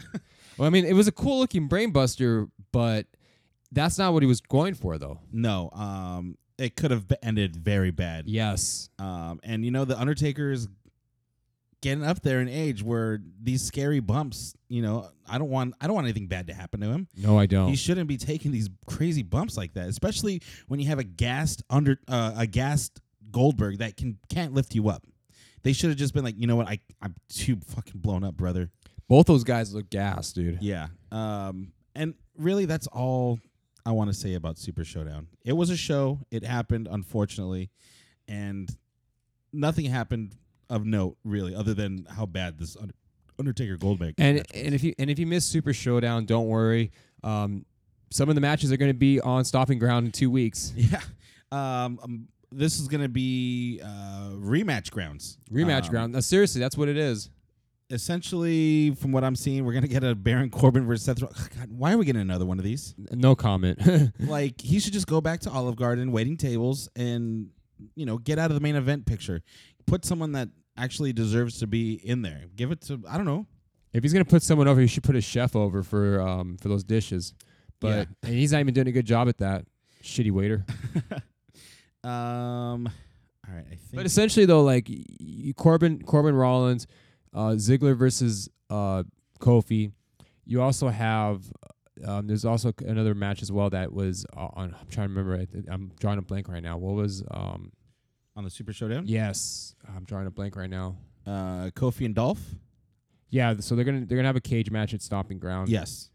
[0.57, 3.05] well, I mean, it was a cool looking brain buster, but
[3.71, 5.19] that's not what he was going for, though.
[5.31, 5.69] no.
[5.73, 8.27] Um, it could have ended very bad.
[8.27, 10.67] Yes, Um, and you know the Undertaker is
[11.81, 14.53] getting up there in age where these scary bumps.
[14.67, 17.07] You know, I don't want I don't want anything bad to happen to him.
[17.15, 17.69] no, I don't.
[17.69, 21.63] He shouldn't be taking these crazy bumps like that, especially when you have a gassed
[21.69, 22.99] under uh, a gassed
[23.31, 25.05] Goldberg that can can't lift you up.
[25.63, 28.35] They should have just been like, you know what, I I'm too fucking blown up,
[28.35, 28.69] brother.
[29.09, 30.59] Both those guys look gas, dude.
[30.61, 30.87] Yeah.
[31.11, 31.73] Um.
[31.95, 33.39] And really, that's all
[33.85, 35.27] I want to say about Super Showdown.
[35.43, 36.19] It was a show.
[36.31, 37.69] It happened, unfortunately,
[38.27, 38.69] and
[39.51, 40.35] nothing happened
[40.69, 42.93] of note really, other than how bad this Under-
[43.39, 46.91] Undertaker Goldberg And and if you and if you miss Super Showdown, don't worry.
[47.23, 47.65] Um,
[48.11, 50.71] some of the matches are going to be on Stomping Ground in two weeks.
[50.77, 51.01] Yeah.
[51.51, 55.37] Um, um this is going to be uh rematch grounds.
[55.51, 56.13] Rematch Um, ground.
[56.13, 57.29] No, seriously, that's what it is.
[57.91, 61.47] Essentially, from what I'm seeing, we're going to get a Baron Corbin versus Seth Rollins.
[61.57, 62.93] God, why are we getting another one of these?
[63.11, 63.79] No comment.
[64.19, 67.49] like he should just go back to Olive Garden, waiting tables, and
[67.95, 69.41] you know get out of the main event picture.
[69.87, 72.43] Put someone that actually deserves to be in there.
[72.55, 73.45] Give it to I don't know.
[73.91, 76.67] If he's gonna put someone over, he should put a chef over for um for
[76.69, 77.33] those dishes.
[77.79, 79.65] But and he's not even doing a good job at that.
[80.03, 80.65] Shitty waiter.
[82.03, 82.87] Um,
[83.47, 83.93] all right, I think.
[83.93, 86.87] But essentially though, like y- Corbin Corbin Rollins,
[87.33, 89.03] uh, Ziggler versus uh,
[89.39, 89.91] Kofi.
[90.45, 91.43] You also have
[92.05, 94.75] um, there's also another match as well that was uh, on.
[94.79, 95.35] I'm trying to remember.
[95.35, 95.65] it.
[95.69, 96.77] I'm drawing a blank right now.
[96.77, 97.71] What was um?
[98.35, 100.95] on the Super Showdown, Yes, I'm drawing a blank right now.
[101.27, 102.39] uh, Kofi and Dolph.
[103.29, 105.67] Yeah, so they're gonna they're gonna have a cage match at Stomping Ground.
[105.69, 106.09] Yes.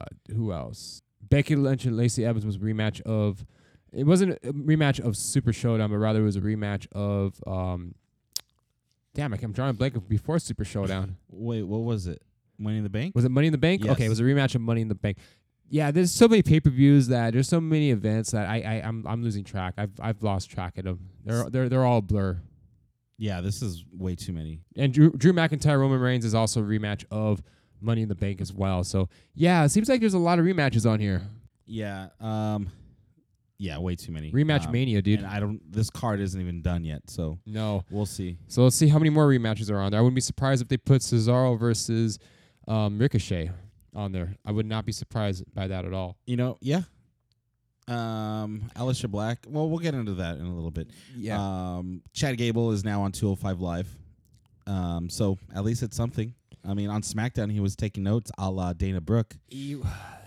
[0.00, 1.02] uh, who else?
[1.20, 3.44] Becky Lynch and Lacey Evans was a rematch of.
[3.92, 7.42] It wasn't a rematch of Super Showdown, but rather it was a rematch of.
[7.46, 7.94] Um,
[9.14, 11.16] damn, I- I'm drawing a blank of before Super Showdown.
[11.30, 12.20] Wait, what was it?
[12.58, 13.14] Money in the Bank.
[13.14, 13.82] Was it Money in the Bank?
[13.82, 14.00] Okay, Yes.
[14.00, 15.16] it was a rematch of Money in the Bank.
[15.70, 18.86] Yeah, there's so many pay per views that there's so many events that I, I
[18.86, 19.74] I'm I'm losing track.
[19.78, 21.00] I've I've lost track of them.
[21.24, 22.38] They're they're they're all blur.
[23.16, 24.60] Yeah, this is way too many.
[24.76, 27.42] And Drew, Drew McIntyre Roman Reigns is also a rematch of
[27.80, 28.84] Money in the Bank as well.
[28.84, 31.22] So yeah, it seems like there's a lot of rematches on here.
[31.66, 32.08] Yeah.
[32.20, 32.70] Um.
[33.58, 34.32] Yeah, way too many.
[34.32, 35.20] Rematch Um, mania, dude.
[35.20, 35.60] And I don't.
[35.72, 37.84] This card isn't even done yet, so No.
[37.90, 38.36] we'll see.
[38.48, 40.00] So let's see how many more rematches are on there.
[40.00, 42.18] I wouldn't be surprised if they put Cesaro versus
[42.66, 43.50] um, Ricochet
[43.94, 44.34] on there.
[44.44, 46.16] I would not be surprised by that at all.
[46.26, 46.82] You know, yeah.
[47.86, 49.44] Um, Aleister Black.
[49.48, 50.88] Well, we'll get into that in a little bit.
[51.30, 53.96] Um, Chad Gable is now on 205 Live.
[54.66, 56.34] Um, so at least it's something.
[56.66, 59.36] I mean, on SmackDown, he was taking notes, a la Dana Brooke.
[59.48, 59.76] he,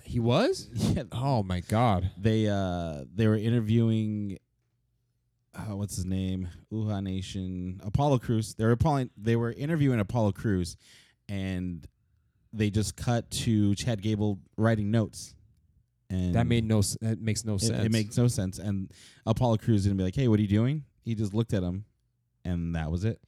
[0.08, 0.70] he was?
[0.74, 2.12] Yeah, Oh my god.
[2.18, 4.38] they uh they were interviewing.
[5.56, 6.48] Uh, what's his name?
[6.72, 7.82] Uhaa Nation.
[7.84, 8.54] Apollo Crews.
[8.54, 10.78] They were Apollo, They were interviewing Apollo Crews,
[11.28, 11.88] and
[12.54, 15.34] they just cut to Chad Gable writing notes.
[16.12, 16.80] and That made no.
[16.80, 17.84] s- That makes no it, sense.
[17.86, 18.60] it makes no sense.
[18.60, 18.92] And
[19.26, 21.86] Apollo Crews didn't be like, "Hey, what are you doing?" He just looked at him,
[22.46, 23.20] and that was it.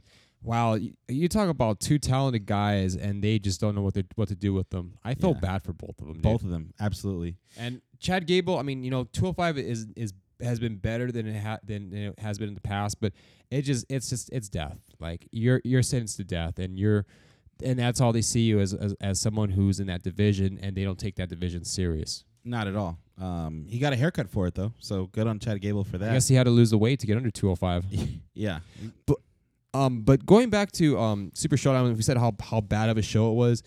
[0.41, 4.03] Wow, you, you talk about two talented guys, and they just don't know what they
[4.15, 4.93] what to do with them.
[5.03, 5.39] I feel Yeah.
[5.41, 6.13] bad for both of them.
[6.15, 6.21] dude.
[6.23, 7.35] Both of them, absolutely.
[7.57, 11.41] And Chad Gable, I mean, you know, 205 is is has been better than it
[11.43, 13.11] ha- than it has been in the past, but
[13.51, 14.79] it just it's just it's death.
[14.99, 17.05] Like you're you're sentenced to death, and you're
[17.61, 20.73] and that's all they see you as, as as someone who's in that division, and
[20.73, 22.23] they don't take that division serious.
[22.45, 22.97] Not at all.
[23.19, 26.11] Um, he got a haircut for it though, so good on Chad Gable for that.
[26.11, 27.83] I guess he had to lose the weight to get under 205.
[28.33, 28.59] yeah,
[29.73, 33.01] Um, but going back to um Super Showdown, we said how how bad of a
[33.01, 33.63] show it was.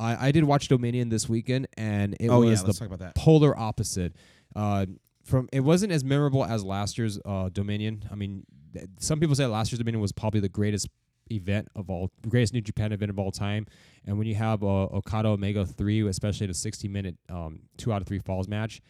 [0.00, 2.66] I I did watch Dominion this weekend, and it oh was yeah.
[2.66, 3.14] the talk about that.
[3.14, 4.14] polar opposite.
[4.54, 4.86] Uh,
[5.24, 8.04] from it wasn't as memorable as last year's uh, Dominion.
[8.10, 10.88] I mean, th- some people say last year's Dominion was probably the greatest
[11.30, 13.66] event of all, greatest New Japan event of all time.
[14.06, 17.92] And when you have uh, Okada Omega three, especially in a sixty minute um, two
[17.92, 18.80] out of three falls match,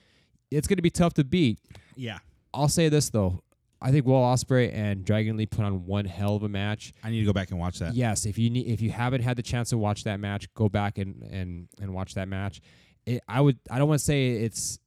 [0.50, 1.58] it's going to be tough to beat.
[1.96, 2.18] Yeah,
[2.52, 3.42] I'll say this though.
[3.86, 6.92] I think Will Ospreay and Dragon Lee put on one hell of a match.
[7.04, 7.94] I need to go back and watch that.
[7.94, 10.68] Yes, if you need, if you haven't had the chance to watch that match, go
[10.68, 12.60] back and and and watch that match.
[13.06, 13.60] It, I would.
[13.70, 14.80] I don't want to say it's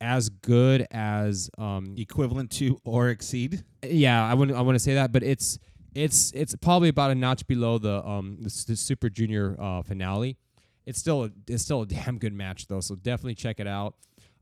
[0.00, 3.64] as good as um Equivalent to or exceed.
[3.82, 5.58] yeah I wouldn't I want to say that but it's
[5.94, 10.36] it's it's probably about a notch below the um the, the Super Junior uh, finale.
[10.84, 13.96] It's still a, it's still a damn good match though, so definitely check it out.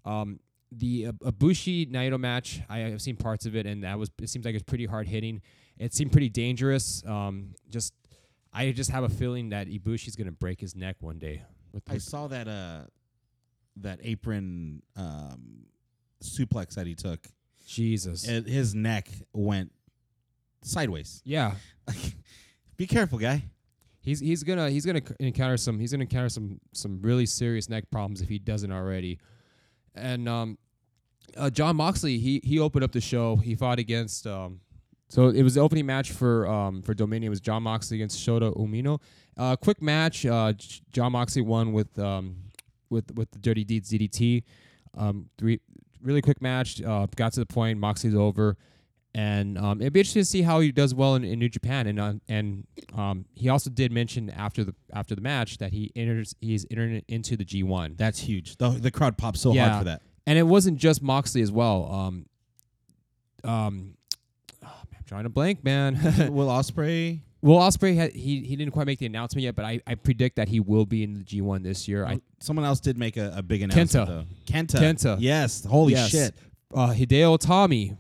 [0.04, 0.40] Um,
[0.78, 4.28] the uh, Ibushi Naito match I have seen parts of it and that was it
[4.28, 5.40] seems like it's pretty hard hitting.
[5.78, 7.02] It seemed pretty dangerous.
[7.06, 7.92] Um, just
[8.52, 11.42] I just have a feeling that Ibushi's gonna break his neck one day.
[11.72, 12.84] With, I saw that uh
[13.78, 15.66] that apron um
[16.22, 17.20] suplex that he took.
[17.66, 19.72] Jesus, And his neck went
[20.62, 21.22] sideways.
[21.24, 21.54] yeah.
[22.76, 23.44] Be careful, guy.
[24.00, 27.90] He's he's gonna he's gonna encounter some he's gonna encounter some some really serious neck
[27.90, 29.18] problems if he doesn't already.
[29.94, 30.58] And um,
[31.36, 33.36] uh, Jon Moxley he he opened up the show.
[33.36, 34.60] He fought against um,
[35.08, 37.28] so it was the opening match for um for Dominion.
[37.28, 39.00] It was Jon Moxley against Shota Umino.
[39.36, 40.24] Uh, quick match.
[40.26, 40.52] Uh,
[40.92, 42.36] Jon Moxley won with um
[42.90, 44.42] with with the Dirty Deeds DDT.
[44.96, 45.60] Um, three
[46.02, 46.82] really quick match.
[46.82, 47.78] Uh, got to the point.
[47.78, 48.56] Moxley's over.
[49.16, 51.86] And um, it'd be interesting to see how he does well in, in New Japan.
[51.86, 52.66] And uh, and
[52.96, 57.04] um, he also did mention after the after the match that he enters he's entered
[57.06, 57.96] into the G1.
[57.96, 58.56] That's huge.
[58.56, 59.68] The the crowd popped so Yeah.
[59.68, 60.02] hard for that.
[60.26, 61.90] And it wasn't just Moxley as well.
[61.92, 62.26] Um,
[63.44, 63.94] um,
[64.62, 65.94] oh, man, I'm trying to blank, man.
[66.32, 67.20] Will Ospreay.
[67.42, 70.36] Will Ospreay had he he didn't quite make the announcement yet, but I, I predict
[70.36, 72.06] that he will be in the G1 this year.
[72.06, 74.06] I Someone else did make a, a big announcement Kenta.
[74.06, 74.24] though.
[74.50, 74.78] Kenta.
[74.80, 75.16] Kenta.
[75.20, 75.62] Yes.
[75.64, 76.10] Holy Yes.
[76.10, 76.34] shit.
[76.74, 77.98] uh, Hideo Itami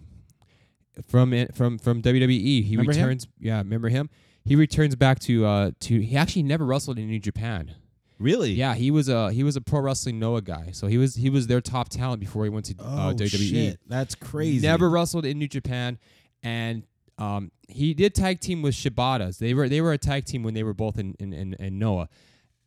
[1.08, 2.64] from from from WWE.
[2.64, 2.98] He Remember him?
[3.06, 3.26] returns.
[3.38, 4.08] Yeah, remember him?
[4.46, 6.00] He returns back to uh to.
[6.00, 7.74] He actually never wrestled in New Japan.
[8.18, 8.52] Really?
[8.52, 10.70] Yeah, he was a he was a pro wrestling Noah guy.
[10.72, 13.50] So he was he was their top talent before he went to Oh uh, WWE.
[13.50, 13.80] shit.
[13.88, 14.66] That's crazy.
[14.66, 15.98] Never wrestled in New Japan,
[16.42, 16.84] and
[17.18, 19.38] um, he did tag team with Shibatas.
[19.38, 21.78] They were they were a tag team when they were both in in, in, in
[21.78, 22.08] Noah.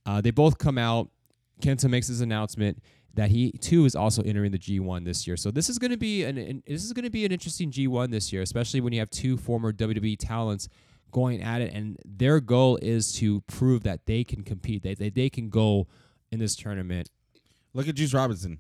[0.06, 1.10] Uh, they both come out.
[1.62, 2.84] Kenta makes his announcement
[3.16, 5.36] that he too is also entering the G1 this year.
[5.36, 7.72] So this is going to be an, an this is going to be an interesting
[7.72, 10.70] G1 this year, especially when you have two former WWE talents
[11.12, 15.10] going at it, and their goal is to prove that they can compete, that they,
[15.10, 15.88] they can go
[16.32, 17.10] in this tournament
[17.74, 18.58] Look at Juice Robinson.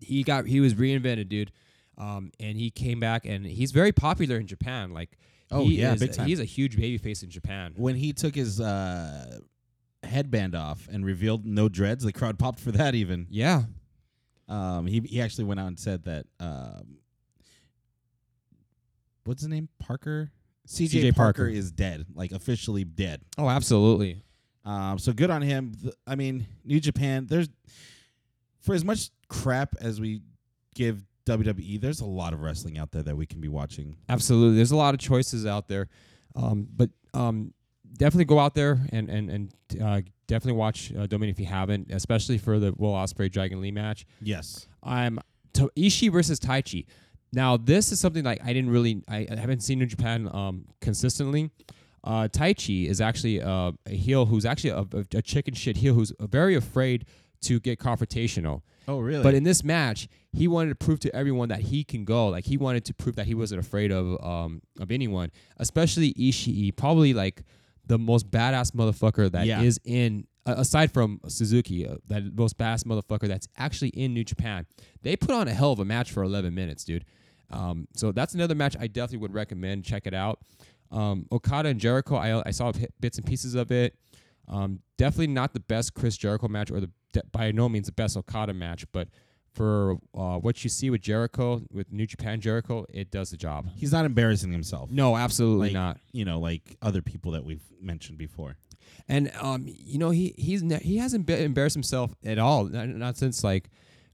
[0.00, 1.52] he got he was reinvented, dude.
[1.96, 4.92] Um, and he came back and he's very popular in Japan.
[4.92, 5.16] Like,
[5.50, 6.26] Oh, he yeah, is, big time.
[6.26, 7.72] He's a huge baby face in Japan.
[7.76, 9.38] When he took his uh,
[10.02, 13.26] headband off and revealed no dreads, the crowd popped for that even.
[13.30, 13.62] Yeah,
[14.48, 16.98] Um, he he actually went out and said that um,
[19.24, 19.68] what's his name?
[19.78, 20.30] Parker.
[20.66, 21.44] CJ, Parker.
[21.44, 21.48] Parker.
[21.48, 23.20] is dead, like officially dead.
[23.38, 24.22] Oh, absolutely.
[24.64, 25.74] Um, so good on him.
[26.06, 27.26] I mean, New Japan.
[27.28, 27.48] There's
[28.60, 30.22] for as much crap as we
[30.74, 33.96] give WWE, there's a lot of wrestling out there that we can be watching.
[34.08, 34.56] Absolutely.
[34.56, 35.88] There's a lot of choices out there.
[36.34, 37.52] Um, but um,
[37.96, 41.90] definitely go out there and and and uh, definitely watch uh, Dominion if you haven't,
[41.90, 44.06] especially for the Will Ospreay Dragon Lee match.
[44.20, 44.66] Yes.
[44.82, 45.18] I'm
[45.54, 46.86] to Ishii versus Taichi.
[47.36, 50.64] Now this is something like I didn't really I, I haven't seen in Japan um,
[50.80, 51.50] consistently.
[52.02, 55.92] Uh, Taichi is actually uh, a heel who's actually a, a, a chicken shit heel
[55.92, 57.04] who's very afraid
[57.42, 58.62] to get confrontational.
[58.88, 59.22] Oh, really?
[59.22, 62.28] But in this match, he wanted to prove to everyone that he can go.
[62.28, 66.74] Like he wanted to prove that he wasn't afraid of um of anyone, especially Ishii,
[66.76, 67.42] probably like
[67.86, 69.92] the most badass motherfucker that is Yeah.
[69.94, 74.64] in uh, aside from Suzuki, uh, that most badass motherfucker that's actually in New Japan.
[75.02, 77.04] They put on a hell of a match for 11 minutes, dude.
[77.50, 79.84] Um, so that's another match I definitely would recommend.
[79.84, 80.40] Check it out.
[80.90, 83.96] Um, Okada and Jericho, I, I saw bits and pieces of it.
[84.48, 87.92] Um, definitely not the best Chris Jericho match, or the de- by no means the
[87.92, 89.08] best Okada match, but
[89.52, 93.66] for uh, what you see with Jericho, with New Japan Jericho, it does the job.
[93.74, 94.90] He's not embarrassing himself.
[94.90, 96.00] No, absolutely Like- not.
[96.12, 98.56] You know, like other people that we've mentioned before.
[99.08, 102.64] And um, you know, he he's ne- he hasn't embarrassed himself at all.
[102.64, 103.68] Not, not since like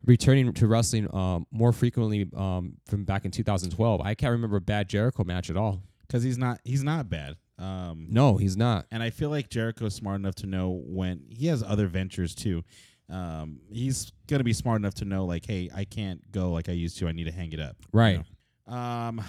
[0.04, 4.00] returning to wrestling um more frequently um from back in 2012.
[4.00, 5.82] I can't remember a bad Jericho match at all.
[6.06, 7.36] Because he's not he's not bad.
[7.58, 8.86] Um, No, he's not.
[8.90, 12.64] And I feel like Jericho's smart enough to know when he has other ventures too.
[13.08, 16.72] Um, he's gonna be smart enough to know like, hey, I can't go like I
[16.72, 17.08] used to.
[17.08, 17.76] I need to hang it up.
[17.80, 18.20] you Right.
[18.68, 18.74] know?
[18.74, 19.22] Um.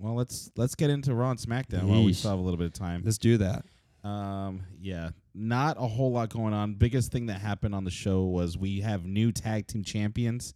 [0.00, 2.66] Well, let's let's get into Raw and SmackDown while we still have a little bit
[2.68, 3.02] of time.
[3.04, 3.64] Let's do that.
[4.04, 6.74] Um, yeah, not a whole lot going on.
[6.74, 10.54] Biggest thing that happened on the show was we have new tag team champions.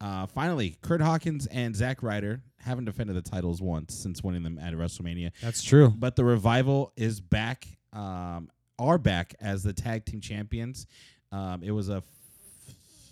[0.00, 4.58] Uh, finally, Kurt Hawkins and Zack Ryder haven't defended the titles once since winning them
[4.58, 5.30] at WrestleMania.
[5.40, 5.88] That's true.
[5.96, 7.66] But the revival is back.
[7.92, 10.86] Um, are back as the tag team champions.
[11.30, 12.04] Um, it was a f-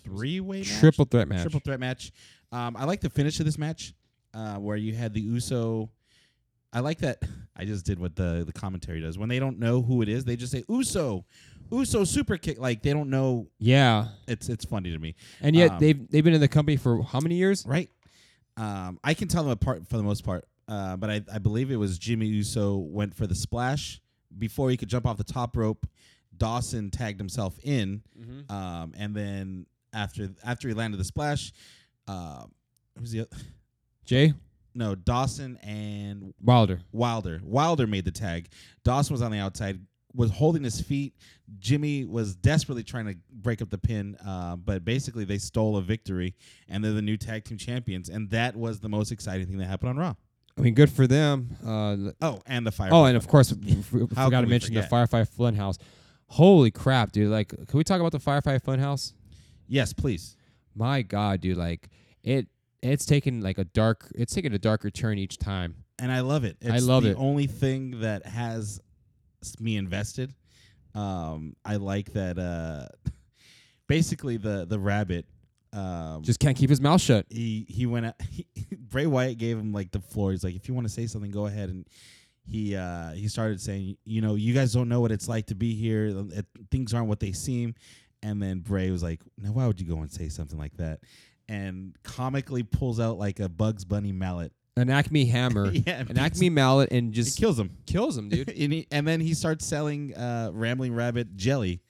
[0.05, 0.79] three-way match?
[0.81, 1.43] Triple threat match.
[1.43, 2.13] triple threat match.
[2.51, 3.95] Um, I like the finish of this match,
[4.35, 5.89] uh, where you had the Uso.
[6.73, 7.23] I like that.
[7.57, 10.25] I just did what the the commentary does when they don't know who it is.
[10.25, 11.25] They just say Uso,
[11.71, 12.59] Uso super kick.
[12.59, 13.49] Like they don't know.
[13.59, 14.09] Yeah.
[14.27, 17.03] It's it's funny to me, And yet Um, they've they've been in the company for
[17.03, 17.65] how many years?
[17.67, 17.91] right?
[18.57, 21.71] Um, I can tell them apart for the most part, uh, but I I believe
[21.71, 24.01] it was Jimmy Uso went for the splash
[24.39, 25.87] before he could jump off the top rope.
[26.37, 28.51] Dawson tagged himself in, Mm-hmm.
[28.53, 31.53] um, and then after after he landed the splash,
[32.09, 32.45] uh,
[32.99, 33.45] who's the oth-
[34.05, 34.33] Jay
[34.75, 36.81] no Dawson and Wilder.
[36.93, 37.41] Wilder.
[37.45, 38.49] Wilder made the tag.
[38.85, 39.81] Dawson was on the outside,
[40.15, 41.15] was holding his feet.
[41.59, 45.83] Jimmy was desperately trying to break up the pin, uh, but basically they stole a
[45.83, 46.35] victory,
[46.69, 48.09] and they're the new tag team champions.
[48.09, 50.15] And that was the most exciting thing that happened on Raw.
[50.57, 51.57] I mean, good for them.
[51.67, 52.91] Uh, Oh, and the fire.
[52.93, 54.91] oh, and of course, we f- How forgot to mention the forget?
[54.91, 55.79] Firefly Funhouse.
[56.27, 57.31] Holy crap, dude!
[57.31, 59.13] Like, can we talk about the Firefly Funhouse?
[59.67, 60.37] yes, please.
[60.75, 61.57] My God, dude!
[61.59, 61.89] Like,
[62.23, 62.49] it
[62.83, 64.11] it's taken like a dark.
[64.15, 65.77] It's taken a darker turn each time.
[65.99, 66.57] And I love it.
[66.61, 67.17] It's I love the it.
[67.19, 68.81] only thing that has
[69.61, 70.35] me invested.
[70.95, 72.39] Um, I like that.
[72.39, 73.11] Uh,
[73.87, 75.27] basically, the the rabbit.
[75.75, 77.25] Um, Just can't keep his mouth shut.
[77.31, 80.33] he he went out, he, Bray Wyatt gave him like the floor.
[80.33, 81.71] He's like, if you want to say something, go ahead.
[81.71, 81.87] And
[82.45, 85.55] he uh he started saying, you know, you guys don't know what it's like to
[85.55, 86.25] be here.
[86.71, 87.75] Things aren't what they seem.
[88.23, 91.01] And then Bray was like, now why would you go and say something like that?
[91.53, 94.53] And comically pulls out like a Bugs Bunny mallet.
[94.77, 97.77] An Acme hammer, yeah, an Acme mallet, and it just kills him.
[97.87, 98.49] kills him, dude.
[98.59, 101.83] and, he, and then he starts selling uh, Rambling Rabbit jelly.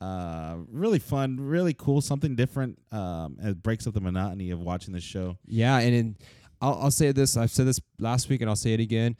[0.00, 2.78] Uh, really fun, really cool, something different.
[2.90, 5.36] Um, it breaks up the monotony of watching the show.
[5.46, 6.16] Yeah, and in,
[6.60, 7.36] I'll, I'll say this.
[7.36, 9.16] I've said this last week, and I'll say it again.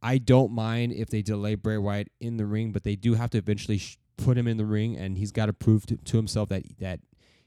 [0.00, 3.30] I don't mind if they delay Bray Wyatt in the ring, but they do have
[3.30, 6.16] to eventually sh- put him in the ring, and he's got to prove to, to
[6.16, 7.00] himself that that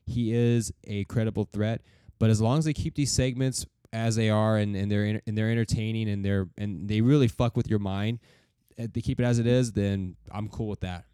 [0.10, 1.82] he is a credible threat.
[2.20, 5.38] But as long as they keep these segments as they are, and, and they're and
[5.38, 8.20] they're entertaining, and they're and they really fuck with your mind,
[8.80, 11.06] uh, they keep it as it is, then I'm cool with that.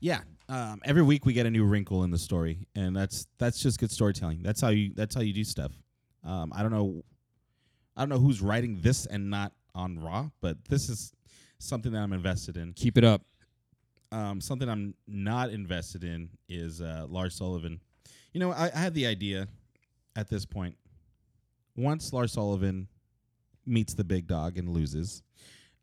[0.00, 0.20] Yeah.
[0.48, 3.78] Um, every week we get a new wrinkle in the story, and that's that's just
[3.78, 4.42] good storytelling.
[4.42, 5.72] That's how you that's how you do stuff.
[6.24, 7.02] Um, I don't know,
[7.96, 11.12] I don't know who's writing this and not on Raw, but this is
[11.58, 12.72] something that I'm invested in.
[12.74, 13.22] Keep it up.
[14.10, 17.80] Um, something I'm not invested in is uh, Lars Sullivan.
[18.32, 19.48] You know, I, I had the idea
[20.16, 20.76] at this point.
[21.76, 22.88] Once Lars Sullivan
[23.66, 25.22] meets the big dog and loses,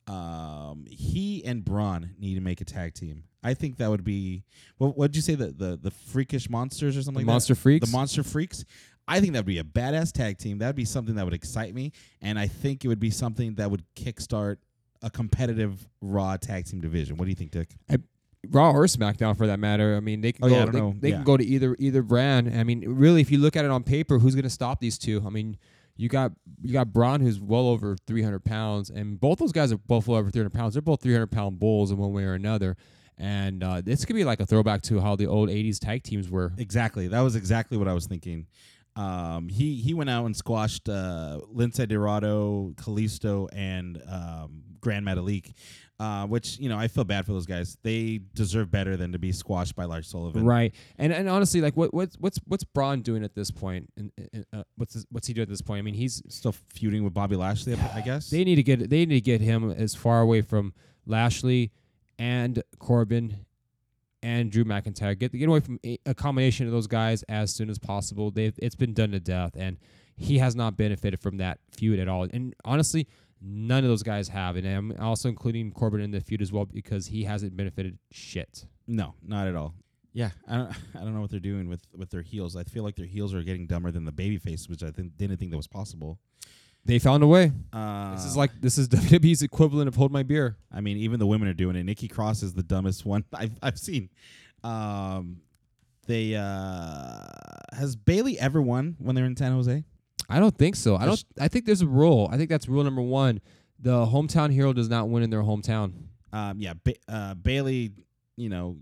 [0.07, 3.23] um, he and Braun need to make a tag team.
[3.43, 4.43] I think that would be
[4.77, 7.59] what what'd you say the the, the freakish monsters or something The like Monster that?
[7.61, 7.89] Freaks.
[7.89, 8.65] The monster freaks.
[9.07, 10.59] I think that would be a badass tag team.
[10.59, 11.91] That would be something that would excite me,
[12.21, 14.57] and I think it would be something that would kickstart
[15.01, 17.17] a competitive Raw tag team division.
[17.17, 17.69] What do you think, Dick?
[18.47, 19.95] Raw or SmackDown for that matter.
[19.95, 20.55] I mean, they can Oh, go.
[20.55, 21.15] yeah, they they Yeah.
[21.17, 22.49] can go to either either brand.
[22.57, 24.97] I mean, really, if you look at it on paper, who's going to stop these
[24.97, 25.21] two?
[25.25, 25.57] I mean,
[25.97, 26.31] you got
[26.61, 30.17] you got Braun, who's well over 300 pounds, and both those guys are both well
[30.19, 30.73] over 300 pounds.
[30.73, 32.77] They're both 300 pound bulls in one way or another.
[33.17, 36.29] And uh, this could be like a throwback to how the old 80s tag teams
[36.29, 36.53] were.
[36.57, 37.09] Exactly.
[37.09, 38.47] That was exactly what I was thinking.
[38.95, 45.51] Um, he he went out and squashed uh, Lince Dorado, Kalisto, and um, Grand Metalik,
[45.99, 47.77] uh, which you know I feel bad for those guys.
[47.83, 50.45] They deserve better than to be squashed by Lars Sullivan.
[50.45, 53.91] Right, and and honestly, like what what's what's what's Braun doing at this point?
[53.97, 54.11] And
[54.53, 55.79] uh, what's his, what's he doing at this point?
[55.79, 58.29] I mean, he's Still feuding with Bobby Lashley, I guess.
[58.29, 60.73] They need to get they need to get him as far away from
[61.05, 61.71] Lashley
[62.17, 63.45] and Corbin
[64.21, 65.17] and Drew McIntyre.
[65.17, 68.31] Get get away from a, a combination of those guys as soon as possible.
[68.31, 69.77] They've it's been done to death, and
[70.15, 72.27] he has not benefited from that feud at all.
[72.31, 73.07] And honestly,
[73.41, 74.55] none of those guys have.
[74.55, 78.65] And I'm also including Corbin in the feud as well because he hasn't benefited shit.
[78.87, 79.73] no, not at all.
[80.13, 82.55] Yeah, I don't I don't know what they're doing with with their heels.
[82.55, 85.15] I feel like their heels are getting dumber than the baby face, which I think
[85.17, 86.17] didn't think that was possible.
[86.85, 87.51] They found a way.
[87.73, 90.57] Uh, This is like this is WWE's equivalent of hold my beer.
[90.71, 91.83] I mean, even the women are doing it.
[91.83, 94.09] Nikki Cross is the dumbest one I've I've seen.
[94.63, 95.41] Um,
[96.07, 97.25] they uh,
[97.73, 99.83] has Bayley ever won when they're in San Jose?
[100.29, 100.95] I don't think so.
[100.95, 101.23] I don't.
[101.39, 102.29] I think there's a rule.
[102.31, 103.41] I think that's rule number one.
[103.79, 105.93] The hometown hero does not win in their hometown.
[106.31, 107.93] Um, yeah, ba- uh, Bayley,
[108.37, 108.77] you know,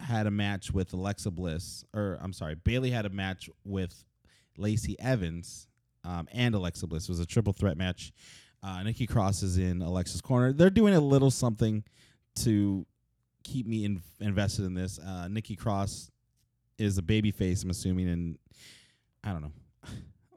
[0.00, 4.04] had a match with Alexa Bliss, or I'm sorry, Bayley had a match with
[4.58, 5.68] Lacey Evans
[6.04, 7.04] um, and Alexa Bliss.
[7.04, 8.12] It was a triple threat match.
[8.62, 10.52] Uh, Nikki Cross is in Alexa's corner.
[10.52, 11.84] They're doing a little something
[12.40, 12.84] to
[13.44, 14.98] keep me in- invested in this.
[14.98, 16.10] Uh, Nikki Cross
[16.76, 18.38] is a baby face, I'm assuming, and
[19.24, 19.52] I don't know.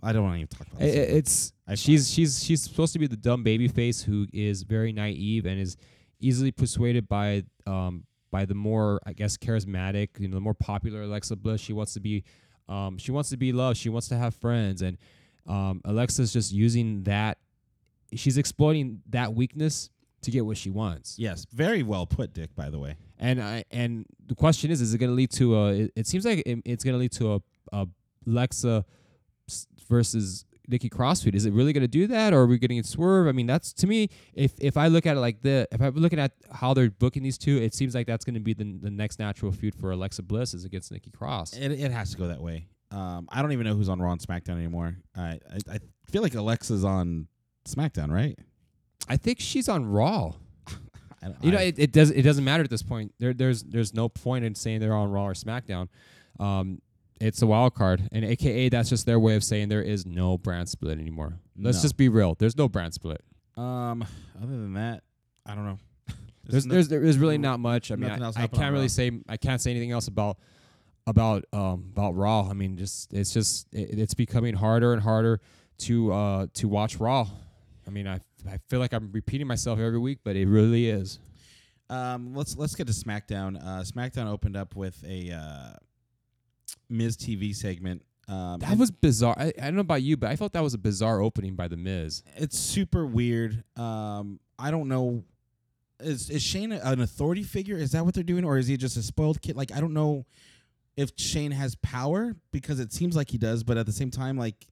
[0.03, 1.09] I don't want to even talk about I- I- this.
[1.17, 4.91] it's I- she's she's she's supposed to be the dumb baby face who is very
[4.91, 5.77] naive and is
[6.19, 11.01] easily persuaded by um by the more I guess charismatic, you know, the more popular
[11.03, 11.61] Alexa Bliss.
[11.61, 12.23] She wants to be
[12.69, 13.77] um she wants to be loved.
[13.77, 14.97] She wants to have friends and
[15.47, 17.37] um Alexa's just using that
[18.13, 19.89] she's exploiting that weakness
[20.21, 21.17] to get what she wants.
[21.17, 22.53] yes, very well put, Dick.
[22.55, 25.55] By the way, And I and the question is, is it going to lead to
[25.57, 25.71] a?
[25.73, 27.41] It, it seems like it, it's going to lead to a,
[27.73, 27.87] a
[28.27, 28.85] Lexa s-
[29.91, 31.35] versus Nikki Cross feud.
[31.35, 33.27] Is it really going to do that, or are we getting it swerve?
[33.27, 34.09] I mean, that's to me.
[34.33, 37.21] If if I look at it like the, if I'm looking at how they're booking
[37.21, 39.91] these two, it seems like that's going to be the the next natural feud for
[39.91, 41.53] Alexa Bliss is against Nikki Cross.
[41.53, 42.67] It, it has to go that way.
[42.91, 44.95] Um, I don't even know who's on Raw and SmackDown anymore.
[45.15, 45.79] I, I I
[46.09, 47.27] feel like Alexa's on
[47.67, 48.37] SmackDown, right?
[49.07, 50.33] I think she's on Raw.
[51.43, 53.13] You know, it, it does it doesn't matter at this point.
[53.19, 55.87] There there's there's no point in saying they're on Raw or SmackDown.
[56.39, 56.81] Um,
[57.21, 60.37] it's a wild card, and AKA that's just their way of saying there is no
[60.37, 61.39] brand split anymore.
[61.57, 61.81] Let's No.
[61.83, 62.35] just be real.
[62.35, 63.21] There's no brand split.
[63.57, 64.01] um,
[64.41, 65.03] other than that,
[65.45, 65.77] I don't know.
[66.45, 67.91] There's no- there's there is really not much.
[67.91, 68.89] I mean, nothing I, else I happened on can't really Raw.
[68.89, 70.37] say I can't say anything else about
[71.07, 72.49] about um about Raw.
[72.49, 75.39] I mean, just it's just it, it's becoming harder and harder
[75.79, 77.27] to uh to watch Raw.
[77.87, 78.19] I mean, I
[78.49, 81.19] I feel like I'm repeating myself every week, but it really is.
[81.89, 83.57] Um, let's let's get to SmackDown.
[83.61, 85.73] Uh, SmackDown opened up with a uh,
[86.91, 88.03] Miz TV segment.
[88.27, 89.35] Um, That was bizarre.
[89.37, 91.67] I, I don't know about you, but I felt that was a bizarre opening by
[91.67, 92.23] the Miz.
[92.37, 93.63] it's super weird.
[93.77, 95.23] Um, I don't know.
[95.99, 97.77] Is is Shane an authority figure?
[97.77, 99.55] Is that what they're doing, or is he just a spoiled kid?
[99.55, 100.25] Like I don't know
[100.97, 104.37] if Shane has power because it seems like he does, but at the same time,
[104.37, 104.67] like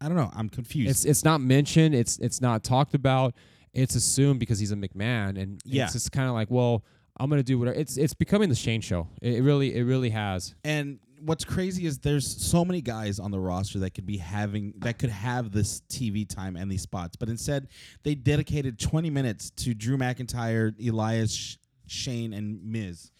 [0.00, 0.30] I don't know.
[0.34, 0.90] I'm confused.
[0.90, 1.94] It's it's not mentioned.
[1.94, 3.34] It's it's not talked about.
[3.72, 5.84] It's assumed because he's a McMahon, and Yeah.
[5.84, 6.84] it's just kind of like, well,
[7.20, 7.78] I'm gonna do whatever.
[7.78, 9.08] It's it's becoming the Shane show.
[9.20, 10.54] It, it really it really has.
[10.64, 14.72] And what's crazy is there's so many guys on the roster that could be having
[14.78, 17.68] that could have this TV time and these spots, but instead
[18.04, 21.56] they dedicated 20 minutes to Drew McIntyre, Elias, Sh-
[21.86, 23.10] Shane, and Miz,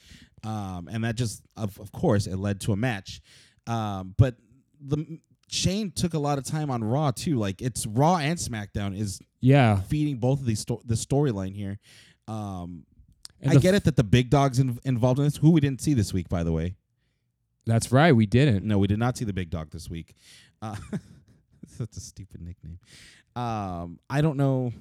[0.44, 3.20] um, and that just of of course it led to a match.
[3.66, 4.36] Um, but
[4.80, 7.36] the Shane took a lot of time on Raw too.
[7.36, 11.78] Like it's Raw and SmackDown is Yeah, feeding both of these sto- the storyline here.
[12.28, 12.84] Um,
[13.42, 15.80] And I get it that the big dogs in, involved in this, who we didn't
[15.80, 16.76] see this week, by the way.
[17.66, 18.12] That's right.
[18.12, 18.64] We didn't.
[18.64, 20.14] No, we did not see the big dog this week.
[20.60, 20.76] Uh,
[21.66, 22.78] such a stupid nickname.
[23.36, 24.72] Um, I don't know.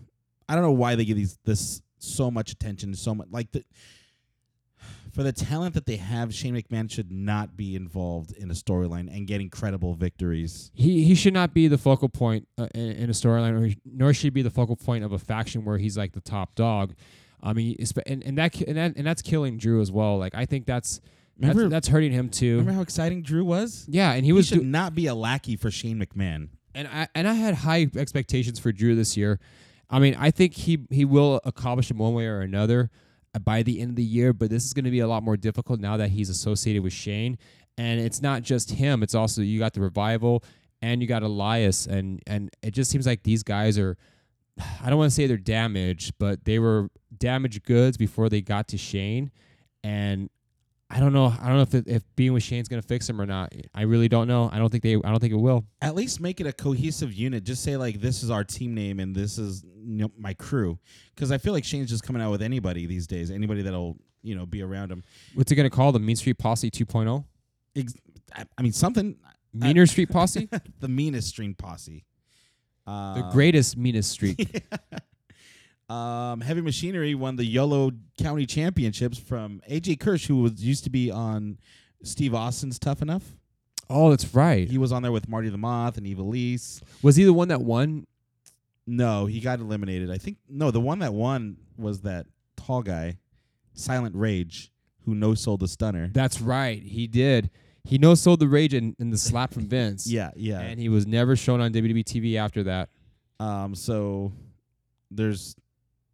[0.47, 2.93] I don't know why they give these this so much attention.
[2.95, 3.63] So much like the
[5.13, 6.33] for the talent that they have.
[6.33, 10.71] Shane McMahon should not be involved in a storyline and getting credible victories.
[10.73, 14.23] He he should not be the focal point uh, in, in a storyline, nor should
[14.23, 16.95] he be the focal point of a faction where he's like the top dog.
[17.41, 17.75] I mean,
[18.05, 20.17] and and that and, that, and that's killing Drew as well.
[20.17, 20.99] Like I think that's
[21.37, 22.51] that's, Remember- that's hurting him too.
[22.57, 23.85] Remember how exciting Drew was?
[23.89, 26.49] yeah, and he He, was should do- not be a lackey for Shane McMahon.
[26.75, 29.39] and I and I had high expectations for Drew this year.
[29.89, 32.91] I mean, I think he he will accomplish them one way or another
[33.33, 35.23] uh, by the end of the year, but this is going to be a lot
[35.23, 37.37] more difficult now that he's associated with Shane.
[37.77, 40.43] And it's not just him; it's also you got the revival
[40.81, 43.97] and you got Elias, and and it just seems like these guys are.
[44.83, 48.67] I don't want to say they're damaged, but they were damaged goods before they got
[48.69, 49.31] to Shane,
[49.83, 50.29] and
[50.89, 51.25] I don't know.
[51.25, 53.53] I don't know if it, if being with Shane's gonna fix him or not.
[53.75, 54.49] I really don't know.
[54.51, 54.95] I don't think they.
[54.95, 55.65] I don't think it will.
[55.81, 57.43] at least make it a cohesive unit.
[57.43, 60.79] Just say like this is our team name and this is you know, my crew.
[61.13, 63.29] Because I feel like Shane's just coming out with anybody these days.
[63.29, 65.03] Anybody that'll you know be around him.
[65.35, 67.23] What's it gonna call the Mean Street Posse 2.0?
[67.75, 67.93] Ex-
[68.35, 69.15] I, I mean something.
[69.53, 70.47] Meaner Street Posse,
[70.79, 72.05] the meanest street posse.
[72.89, 74.63] Uh, the greatest meanest street.
[75.89, 80.89] um, Heavy Machinery won the Yolo County Championships from AJ Kirsch, who was used to
[80.89, 81.59] be on
[82.01, 83.23] Steve Austin's Tough Enough.
[83.91, 84.67] oh, that's right.
[84.67, 86.81] He was on there with Marty the Moth and Ivelisse.
[87.03, 88.07] Was he the one that won?
[88.87, 90.09] No, he got eliminated.
[90.09, 92.25] I think no, the one that won was that
[92.57, 93.19] tall guy,
[93.73, 94.71] Silent Rage,
[95.05, 96.09] who no sold the stunner.
[96.11, 96.81] That's right.
[96.81, 97.51] He did.
[97.83, 100.05] He no sold the rage and, in the slap from Vince.
[100.07, 100.59] Yeah, yeah.
[100.59, 102.89] And he was never shown on WWE TV after that.
[103.39, 104.31] Um, so
[105.11, 105.55] there's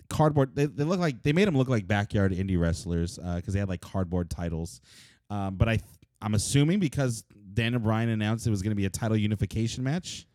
[0.09, 0.55] cardboard.
[0.55, 3.69] They, they look like they made them look like backyard indie wrestlers because they had
[3.69, 4.81] like cardboard titles.
[5.29, 5.89] Um, but I th-
[6.21, 10.27] I'm assuming because Daniel Bryan announced it was going to be a title unification match.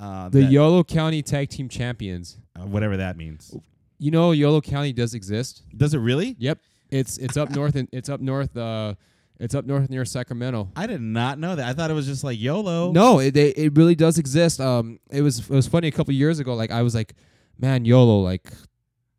[0.00, 2.38] Uh, The Yolo County Tag Team Champions.
[2.56, 3.54] uh, whatever that means.
[3.98, 5.64] You know Yolo County does exist.
[5.76, 6.36] Does it really?
[6.38, 6.58] Yep.
[6.90, 8.94] It's it's up north and it's up north uh
[9.38, 10.70] it's up north near Sacramento.
[10.76, 11.68] I did not know that.
[11.68, 12.92] I thought it was just like YOLO.
[12.92, 14.60] No, it they, it really does exist.
[14.60, 17.14] Um it was it was funny a couple years ago like I was like
[17.58, 18.50] man YOLO like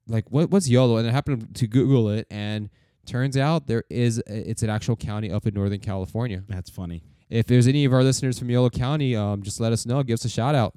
[0.08, 2.70] like what what's YOLO and I happened to google it and
[3.06, 6.44] turns out there is it's an actual county up in northern California.
[6.48, 7.04] That's funny.
[7.30, 10.16] If there's any of our listeners from Yolo County um just let us know, give
[10.16, 10.74] us a shout out.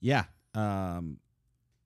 [0.00, 0.24] Yeah.
[0.54, 1.18] Um,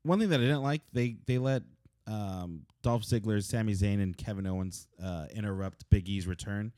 [0.02, 1.62] one thing that I didn't like, they they let
[2.10, 6.72] um, Dolph Ziggler, Sami Zayn, and Kevin Owens uh, interrupt Big E's return.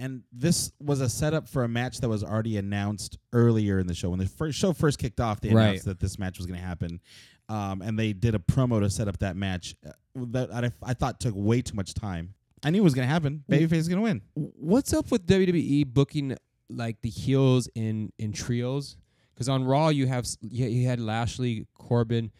[0.00, 3.94] And this was a setup for a match that was already announced earlier in the
[3.94, 4.10] show.
[4.10, 5.64] When the first show first kicked off, they Right.
[5.66, 7.00] announced that this match was going to happen,
[7.48, 10.94] um, and they did a promo to set up that match uh, that I, I
[10.94, 12.34] thought took way too much time.
[12.64, 13.44] I knew it was going to happen.
[13.48, 14.22] Babyface is going to win.
[14.34, 16.34] what's up with WWE booking
[16.70, 18.96] like the heels in in trios?
[19.34, 22.30] Because on Raw you have you had Lashley, Corbin,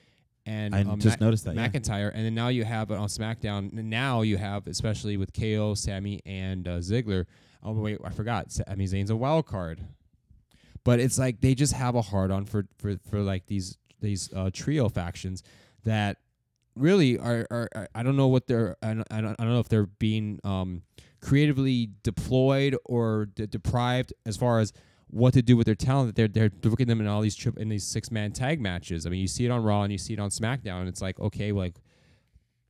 [0.46, 1.54] and I um, just Ma- noticed that.
[1.54, 1.68] yeah.
[1.68, 3.72] McIntyre, and then now you have on SmackDown.
[3.72, 7.26] Now you have, especially with KO, Sami, and uh, Ziggler.
[7.62, 8.52] Oh wait, I forgot.
[8.52, 9.80] Sami Zayn's a wild card,
[10.84, 14.30] but it's like they just have a hard on for for for like these these
[14.34, 15.42] uh, trio factions
[15.84, 16.18] that
[16.76, 19.52] really are, are, are I don't know what they're I don't, I don't I don't
[19.52, 20.82] know if they're being um
[21.20, 24.72] creatively deployed or de- deprived as far as
[25.14, 26.08] what to do with their talent.
[26.08, 29.06] That they're they're booking them in all these trip in these six man tag matches.
[29.06, 30.80] I mean, you see it on Raw and you see it on SmackDown.
[30.80, 31.76] And it's like okay, like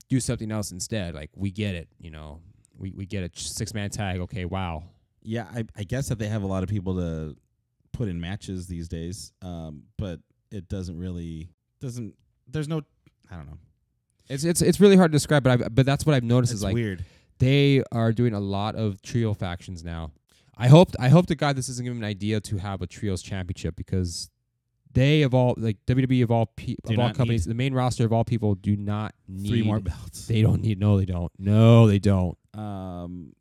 [0.09, 1.15] do something else instead.
[1.15, 2.41] Like we get it, you know.
[2.77, 4.21] We we get a six man tag.
[4.21, 4.85] Okay, wow.
[5.23, 7.37] Yeah, I, I guess that they have a lot of people to
[7.93, 10.21] put in matches these days, um, but
[10.51, 11.49] it doesn't really
[11.81, 12.15] doesn't.
[12.47, 12.83] There's no,
[13.31, 13.59] I don't know.
[14.29, 16.59] It's it's it's really hard to describe, but I but that's what I've noticed It's
[16.59, 17.05] is like weird.
[17.39, 20.13] they are doing a lot of trio factions now.
[20.57, 22.87] I hope I hope to God this isn't giving them an idea to have a
[22.87, 24.31] trios championship because
[24.93, 28.05] they of all like WWE of all pe- Do of all companies, the main roster
[28.05, 30.27] of all people do not need Three more belts.
[30.27, 30.79] They don't need.
[30.79, 31.33] No, they don't.
[31.39, 32.39] No, they don't.
[32.55, 33.35] Um,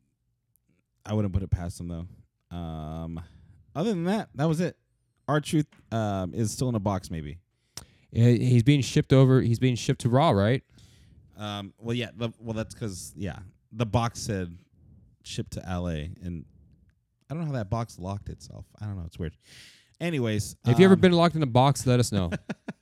[1.06, 2.56] I wouldn't put it past them though.
[2.56, 3.20] Um,
[3.74, 4.76] other than that, that was it.
[5.26, 7.38] R-Truth um is still in a box, maybe.
[8.12, 9.40] He's being shipped over.
[9.40, 10.62] He's being shipped to Raw, right?
[11.36, 13.38] Um, well, yeah, the, well that's because yeah,
[13.72, 14.56] the box said
[15.24, 16.12] shipped to L.A.
[16.22, 16.44] and
[17.28, 18.66] I don't know how that box locked itself.
[18.80, 19.04] I don't know.
[19.06, 19.36] It's weird.
[20.00, 21.86] Anyways, Have you ever um, been locked in a box?
[21.86, 22.30] Let us know.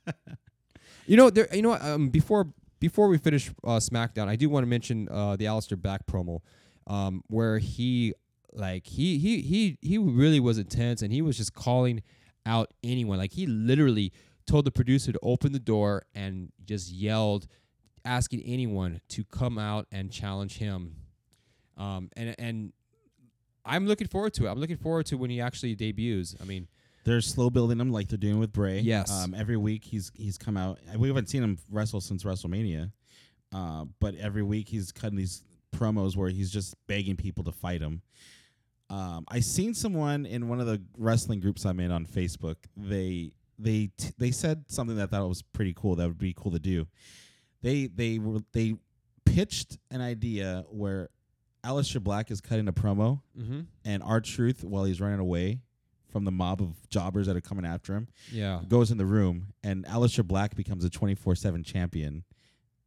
[1.05, 1.47] you know, there.
[1.53, 2.47] You know, what, um, before
[2.79, 6.41] before we finish uh, SmackDown, I do want to mention uh, the Aleister Black promo,
[6.87, 8.13] um, where he
[8.51, 12.01] like he he he he really was intense, and he was just calling
[12.45, 13.17] out anyone.
[13.17, 14.11] Like he literally
[14.45, 17.47] told the producer to open the door and just yelled,
[18.03, 20.95] asking anyone to come out and challenge him.
[21.77, 22.73] Um, and and
[23.65, 24.49] I'm looking forward to it.
[24.51, 26.35] I'm looking forward to when he actually debuts.
[26.41, 26.67] I mean.
[27.05, 28.79] They're slow building him like they're doing with Bray.
[28.79, 29.11] Yes.
[29.11, 30.79] Um, every week he's he's come out.
[30.97, 32.91] We haven't seen him wrestle since WrestleMania,
[33.53, 35.43] uh, but every week he's cutting these
[35.75, 38.01] promos where he's just begging people to fight him.
[38.89, 42.55] Um, I seen someone in one of the wrestling groups I'm in on Facebook.
[42.77, 45.95] They they t- they said something that I thought was pretty cool.
[45.95, 46.87] That would be cool to do.
[47.61, 48.75] They they were they
[49.25, 51.09] pitched an idea where
[51.65, 53.61] Aleister Black is cutting a promo Mm-hmm.
[53.85, 55.59] and R-Truth while he's running away
[56.11, 58.61] from the mob of jobbers that are coming after him Yeah.
[58.67, 62.23] goes in the room and Aleister Black becomes a 24/7 champion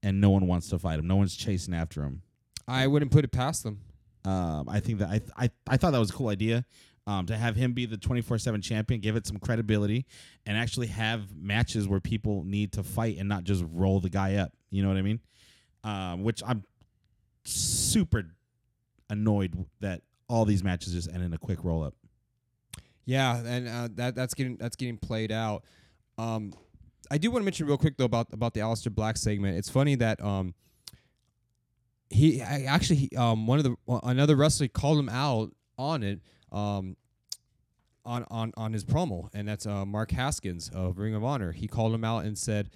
[0.02, 2.22] and no one wants to fight him no one's chasing after him
[2.68, 3.80] I wouldn't put it past them.
[4.24, 6.64] um, I think that I, I I thought that was a cool idea
[7.08, 10.04] um, to have him be the 24/7 champion give it some credibility
[10.44, 14.34] and actually have matches where people need to fight and not just roll the guy
[14.36, 15.20] up you know what I mean
[15.84, 16.62] um, which I'm
[17.44, 18.24] super
[19.10, 21.94] annoyed that all these matches just end in a quick roll up
[23.04, 25.64] Yeah, and uh, that that's getting that's getting played out.
[26.18, 26.52] Um,
[27.10, 29.56] I do want to mention real quick though about about the Aleister Black segment.
[29.56, 30.54] It's funny that um,
[32.10, 36.20] he I, actually he, um one of the another wrestler called him out on it
[36.50, 36.96] um
[38.04, 41.52] on on on his promo, and that's uh Mark Haskins of Ring of Honor.
[41.52, 42.70] He called him out and said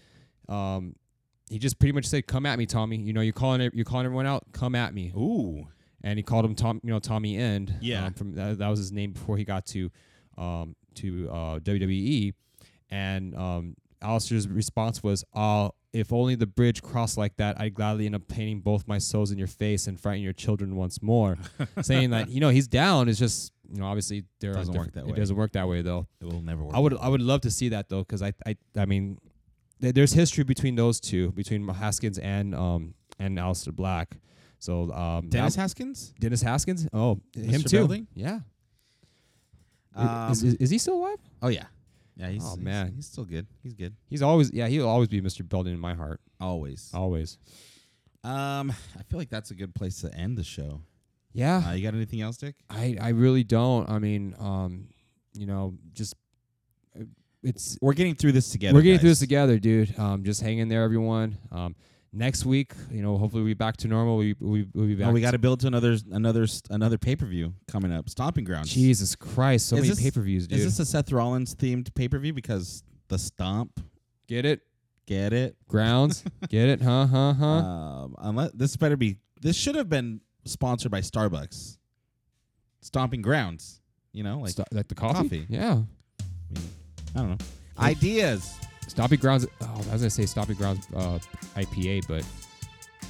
[0.49, 0.97] um.
[1.49, 2.97] He just pretty much said, "Come at me, Tommy.
[2.97, 4.45] You know, you're calling you're calling everyone out.
[4.53, 5.67] Come at me." ooh
[6.03, 7.75] and he called him Tom, you know, Tommy End.
[7.81, 8.07] Yeah.
[8.07, 9.91] um, from that, that was his name before he got to
[10.39, 12.33] um, to uh, WWE,
[12.91, 18.07] and um, Aleister's response was, "Oh, if only the bridge crossed like that, I'd gladly
[18.07, 21.37] end up painting both my soles in your face and frighten your children once more."
[21.83, 23.09] Saying that you know he's down.
[23.09, 25.13] It's just you know obviously there Doesn't work that It way.
[25.17, 26.07] doesn't work that way though.
[26.21, 26.75] It will never work.
[26.75, 29.19] I would I would love to see that though because I I I mean
[29.81, 34.17] th- there's history between those two between Haskins and um and Aleister Black.
[34.61, 36.15] So um Dennis Haskins.
[36.21, 36.87] Dennis Haskins.
[36.93, 37.79] Oh, him too.
[37.79, 38.07] Belding?
[38.15, 38.41] Yeah.
[39.95, 41.19] Um, is, is, is he still alive?
[41.43, 41.65] oh yeah,
[42.17, 42.29] yeah.
[42.29, 42.93] He's, Oh, he's- man.
[42.95, 43.47] he's, still good.
[43.63, 43.95] He's good.
[44.09, 44.69] He's always yeah.
[44.69, 45.47] He'll always be Mr.
[45.49, 46.21] Belding in my heart.
[46.41, 46.91] Always.
[46.95, 47.39] Always.
[48.23, 50.83] Um, I feel like that's a good place to end the show.
[51.33, 51.63] Yeah.
[51.67, 52.55] Uh, you got anything else, Dick?
[52.69, 53.89] I I really don't.
[53.89, 54.89] I mean, um,
[55.35, 56.15] you know, just
[56.99, 57.05] uh,
[57.43, 58.75] it's We're getting through this together.
[58.75, 59.99] we're getting through this together, dude.
[59.99, 61.37] Um, just hang in there, everyone.
[61.51, 61.75] Um,
[62.13, 64.17] next week, you know, hopefully we'll be back to normal.
[64.17, 65.09] We we we'll be back.
[65.09, 68.09] Oh, we got to build to another another another pay per view coming up.
[68.09, 68.71] Stomping Grounds.
[68.71, 70.59] Jesus Christ, so Is many pay per views, dude.
[70.59, 72.33] Is this a Seth Rollins themed pay per view?
[72.33, 73.81] Because the Stomp,
[74.27, 74.61] Get it?
[75.07, 75.57] get it?
[75.67, 76.23] Grounds?
[76.49, 76.81] Get it?
[76.81, 77.07] Huh?
[77.07, 77.33] Huh?
[77.33, 77.47] Huh?
[77.47, 79.17] Um, unless this better be.
[79.41, 81.79] This should have been sponsored by Starbucks.
[82.81, 83.81] Stomping Grounds.
[84.13, 85.23] You know, like Sto- like the coffee?
[85.23, 85.47] coffee.
[85.49, 85.73] Yeah.
[85.73, 86.69] I, mean,
[87.15, 87.39] I don't know.
[87.79, 88.55] Ideas.
[88.91, 89.47] Stopping Grounds.
[89.61, 91.19] Oh, I was gonna say Stopping Grounds uh,
[91.55, 92.25] IPA, but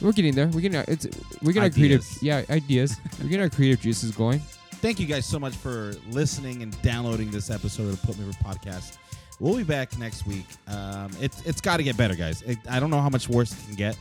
[0.03, 0.47] we're getting there.
[0.49, 1.07] We're getting our, it's
[1.43, 2.97] we're getting our creative yeah ideas.
[3.19, 4.41] we're getting our creative juices going.
[4.83, 8.25] Thank you guys so much for listening and downloading this episode of the Put Me
[8.25, 8.99] Over podcast.
[9.39, 10.47] We'll be back next week.
[10.69, 12.43] Um, it's it's got to get better, guys.
[12.43, 13.99] It, I don't know how much worse it can get,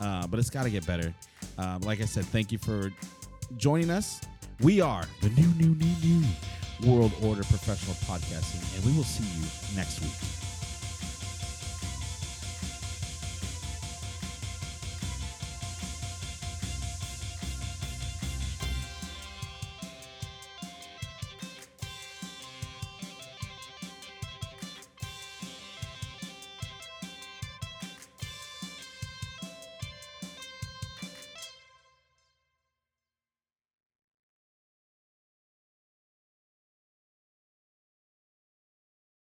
[0.00, 1.14] uh, but it's got to get better.
[1.58, 2.92] Um, like I said, thank you for
[3.56, 4.20] joining us.
[4.60, 6.26] We are the new, new, new, new
[6.92, 10.39] World Order Professional Podcasting, and we will see you next week.